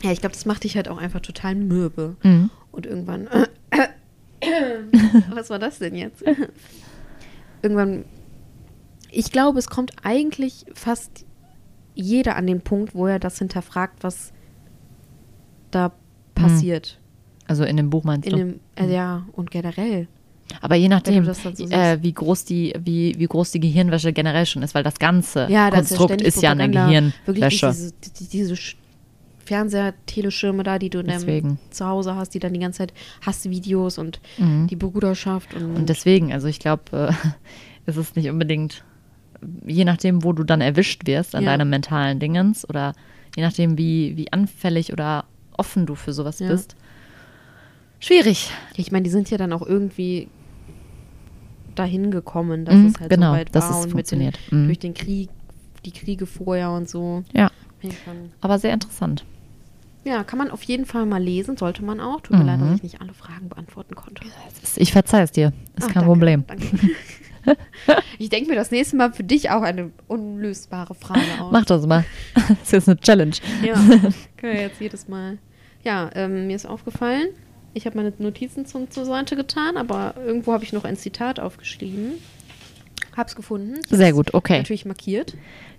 Ja, 0.03 0.13
ich 0.13 0.21
glaube, 0.21 0.35
das 0.35 0.47
macht 0.47 0.65
dich 0.65 0.77
halt 0.77 0.89
auch 0.89 0.99
einfach 0.99 1.21
total 1.21 1.57
mürbe. 1.57 2.17
Mhm. 2.23 2.51
Und 2.71 2.87
irgendwann. 2.87 3.29
was 5.31 5.51
war 5.51 5.59
das 5.59 5.79
denn 5.79 5.97
jetzt? 5.97 6.23
irgendwann. 7.63 8.05
Ich 9.11 9.33
glaube, 9.33 9.59
es 9.59 9.69
kommt 9.69 9.93
eigentlich 10.03 10.67
fast 10.75 11.25
jeder 11.95 12.37
an 12.37 12.47
den 12.47 12.61
Punkt, 12.61 12.95
wo 12.95 13.07
er 13.07 13.19
das 13.19 13.39
hinterfragt, 13.39 14.03
was 14.03 14.33
da 15.71 15.93
passiert. 16.35 17.01
Also 17.47 17.65
in 17.65 17.77
dem 17.77 17.91
Buch 17.91 18.05
meinst 18.05 18.27
In 18.27 18.33
du? 18.33 18.39
dem, 18.39 18.61
äh, 18.77 18.93
ja, 18.93 19.27
und 19.33 19.51
generell. 19.51 20.09
Aber 20.61 20.75
je 20.77 20.89
nachdem, 20.89 21.25
dann 21.25 21.35
so 21.35 21.65
äh, 21.71 21.99
wie, 22.03 22.13
groß 22.13 22.45
die, 22.45 22.75
wie, 22.79 23.15
wie 23.19 23.27
groß 23.27 23.51
die 23.53 23.61
Gehirnwäsche 23.61 24.13
generell 24.13 24.47
schon 24.47 24.63
ist, 24.63 24.75
weil 24.75 24.83
das 24.83 24.99
ganze 24.99 25.47
Ja, 25.51 25.71
das 25.71 25.89
Konstrukt 25.89 26.21
ist 26.23 26.43
ja 26.43 26.51
eine 26.53 26.69
Propaganda. 26.69 27.13
Wirklich 27.27 27.61
Gehirnwäsche. 27.61 27.69
diese, 27.71 27.93
die- 28.25 28.29
diese 28.29 28.55
Sch- 28.55 28.75
Fernseher-Teleschirme 29.45 30.63
da, 30.63 30.79
die 30.79 30.91
du 30.91 31.03
deinem 31.03 31.19
Deswegen. 31.21 31.59
Zuhause 31.71 32.15
hast, 32.17 32.31
die 32.35 32.39
dann 32.39 32.53
die 32.53 32.61
ganze 32.61 32.79
Zeit 32.79 32.93
Hassvideos 33.25 33.99
und 33.99 34.21
Mhm. 34.39 34.67
die 34.69 34.77
Bruderschaft 34.77 35.55
und, 35.55 35.77
Und 35.77 35.89
deswegen, 35.89 36.33
also 36.33 36.47
ich 36.49 36.59
glaube, 36.59 36.83
äh, 36.93 37.13
es 37.87 37.97
ist 37.97 38.17
nicht 38.17 38.29
unbedingt, 38.31 38.85
je 39.67 39.85
nachdem, 39.85 40.25
wo 40.25 40.33
du 40.33 40.45
dann 40.45 40.61
erwischt 40.61 41.07
wirst 41.07 41.35
an 41.35 41.45
Ja. 41.45 41.51
deinem 41.51 41.71
mentalen 41.71 42.19
Dingens 42.21 42.69
oder 42.69 42.95
je 43.37 43.43
nachdem, 43.43 43.77
wie, 43.79 44.17
wie 44.17 44.33
anfällig 44.33 44.93
oder 44.93 45.25
offen 45.57 45.87
du 45.87 45.95
für 45.95 46.13
sowas 46.13 46.39
Ja. 46.39 46.49
bist. 46.49 46.77
Schwierig. 48.05 48.51
ich 48.77 48.93
meine, 48.93 49.03
die 49.05 49.11
sind 49.11 49.31
ja 49.31 49.39
dann 49.39 49.53
auch 49.53 49.63
irgendwie 49.67 50.29
dahin 51.75 52.11
gekommen, 52.11 52.65
dass 52.65 52.75
Mhm, 52.75 52.87
es 52.87 53.01
halt 53.01 53.11
genau, 53.11 53.33
so 53.33 53.39
weit 53.39 53.55
dass 53.55 53.65
war 53.65 53.71
es 53.71 53.77
und 53.77 53.83
mit 53.83 54.11
den, 54.11 54.21
funktioniert. 54.21 54.39
Mhm. 54.51 54.67
durch 54.67 54.79
den 54.79 54.95
Krieg, 54.95 55.29
die 55.85 55.91
Kriege 55.93 56.27
vorher 56.27 56.71
und 56.71 56.89
so. 56.89 57.25
Ja, 57.33 57.51
aber 58.41 58.59
sehr 58.59 58.73
interessant. 58.73 59.25
Ja, 60.05 60.23
kann 60.23 60.39
man 60.39 60.51
auf 60.51 60.63
jeden 60.65 60.85
Fall 60.85 61.07
mal 61.07 61.23
lesen, 61.23 61.57
sollte 61.57 61.83
man 61.83 61.99
auch. 62.01 62.21
Tut 62.21 62.37
mir 62.39 62.45
leid, 62.45 62.61
dass 62.61 62.69
Mhm. 62.69 62.75
ich 62.77 62.83
nicht 62.83 63.01
alle 63.01 63.15
Fragen 63.15 63.49
beantworten 63.49 63.95
konnte. 63.95 64.23
Ich 64.77 64.93
verzeihe 64.93 65.25
es 65.25 65.33
dir. 65.33 65.53
Ist 65.77 65.85
Ah, 65.85 65.87
kein 65.87 65.95
danke, 65.95 66.07
Problem. 66.07 66.45
Danke. 66.47 66.65
ich 68.19 68.29
denke 68.29 68.51
mir 68.51 68.57
das 68.57 68.71
nächste 68.71 68.97
Mal 68.97 69.13
für 69.13 69.25
dich 69.25 69.51
auch 69.51 69.63
eine 69.63 69.91
unlösbare 70.09 70.95
Frage 70.95 71.21
aus. 71.41 71.51
Mach 71.53 71.65
das 71.65 71.87
mal. 71.87 72.05
Das 72.35 72.51
ist 72.65 72.73
jetzt 72.73 72.89
eine 72.89 73.01
Challenge. 73.01 73.35
Ja, 73.65 73.75
können 74.37 74.53
wir 74.55 74.61
jetzt 74.61 74.81
jedes 74.81 75.09
Mal. 75.09 75.39
Ja, 75.85 76.11
ähm, 76.15 76.47
mir 76.47 76.57
ist 76.57 76.67
aufgefallen, 76.67 77.29
ich 77.75 77.87
habe 77.87 77.97
meine 77.97 78.13
Notizen 78.19 78.67
zu, 78.67 78.87
zur 78.89 79.05
Seite 79.05 79.37
getan, 79.37 79.77
aber 79.77 80.15
irgendwo 80.25 80.53
habe 80.53 80.65
ich 80.65 80.73
noch 80.73 80.85
ein 80.85 80.97
Zitat 80.97 81.41
aufgeschrieben. 81.41 82.13
Hab's 83.17 83.37
gefunden. 83.37 83.81
Ich 83.91 83.97
Sehr 83.97 84.13
gut, 84.13 84.33
okay. 84.35 84.59
Natürlich 84.59 84.87
markiert. 84.87 85.37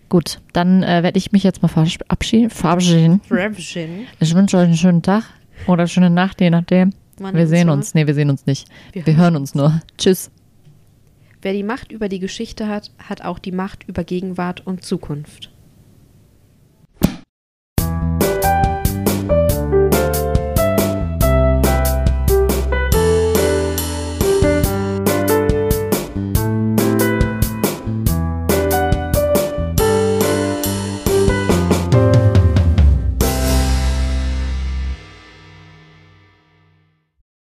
Gut, 0.07 0.39
dann 0.53 0.83
äh, 0.83 1.03
werde 1.03 1.17
ich 1.17 1.31
mich 1.31 1.43
jetzt 1.43 1.61
mal 1.61 1.67
verabschieden. 1.67 2.49
verabschieden. 2.49 3.21
Revsion. 3.31 4.05
Ich 4.19 4.35
wünsche 4.35 4.57
euch 4.57 4.65
einen 4.65 4.77
schönen 4.77 5.01
Tag 5.01 5.23
oder 5.67 5.79
eine 5.79 5.87
schöne 5.87 6.09
Nacht, 6.09 6.41
je 6.41 6.49
nachdem. 6.49 6.91
Wann 7.17 7.33
wir 7.33 7.41
uns 7.41 7.49
sehen 7.49 7.69
uns. 7.69 7.93
Nee, 7.93 8.07
wir 8.07 8.13
sehen 8.13 8.29
uns 8.29 8.45
nicht. 8.45 8.67
Wir 8.91 9.05
Wir, 9.05 9.17
hören 9.17 9.35
uns 9.35 9.55
nur. 9.55 9.81
Tschüss. 9.97 10.29
Wer 11.41 11.53
die 11.53 11.63
Macht 11.63 11.91
über 11.91 12.09
die 12.09 12.19
Geschichte 12.19 12.67
hat, 12.67 12.91
hat 12.97 13.23
auch 13.23 13.39
die 13.39 13.51
Macht 13.51 13.87
über 13.87 14.03
Gegenwart 14.03 14.65
und 14.65 14.83
Zukunft. 14.83 15.51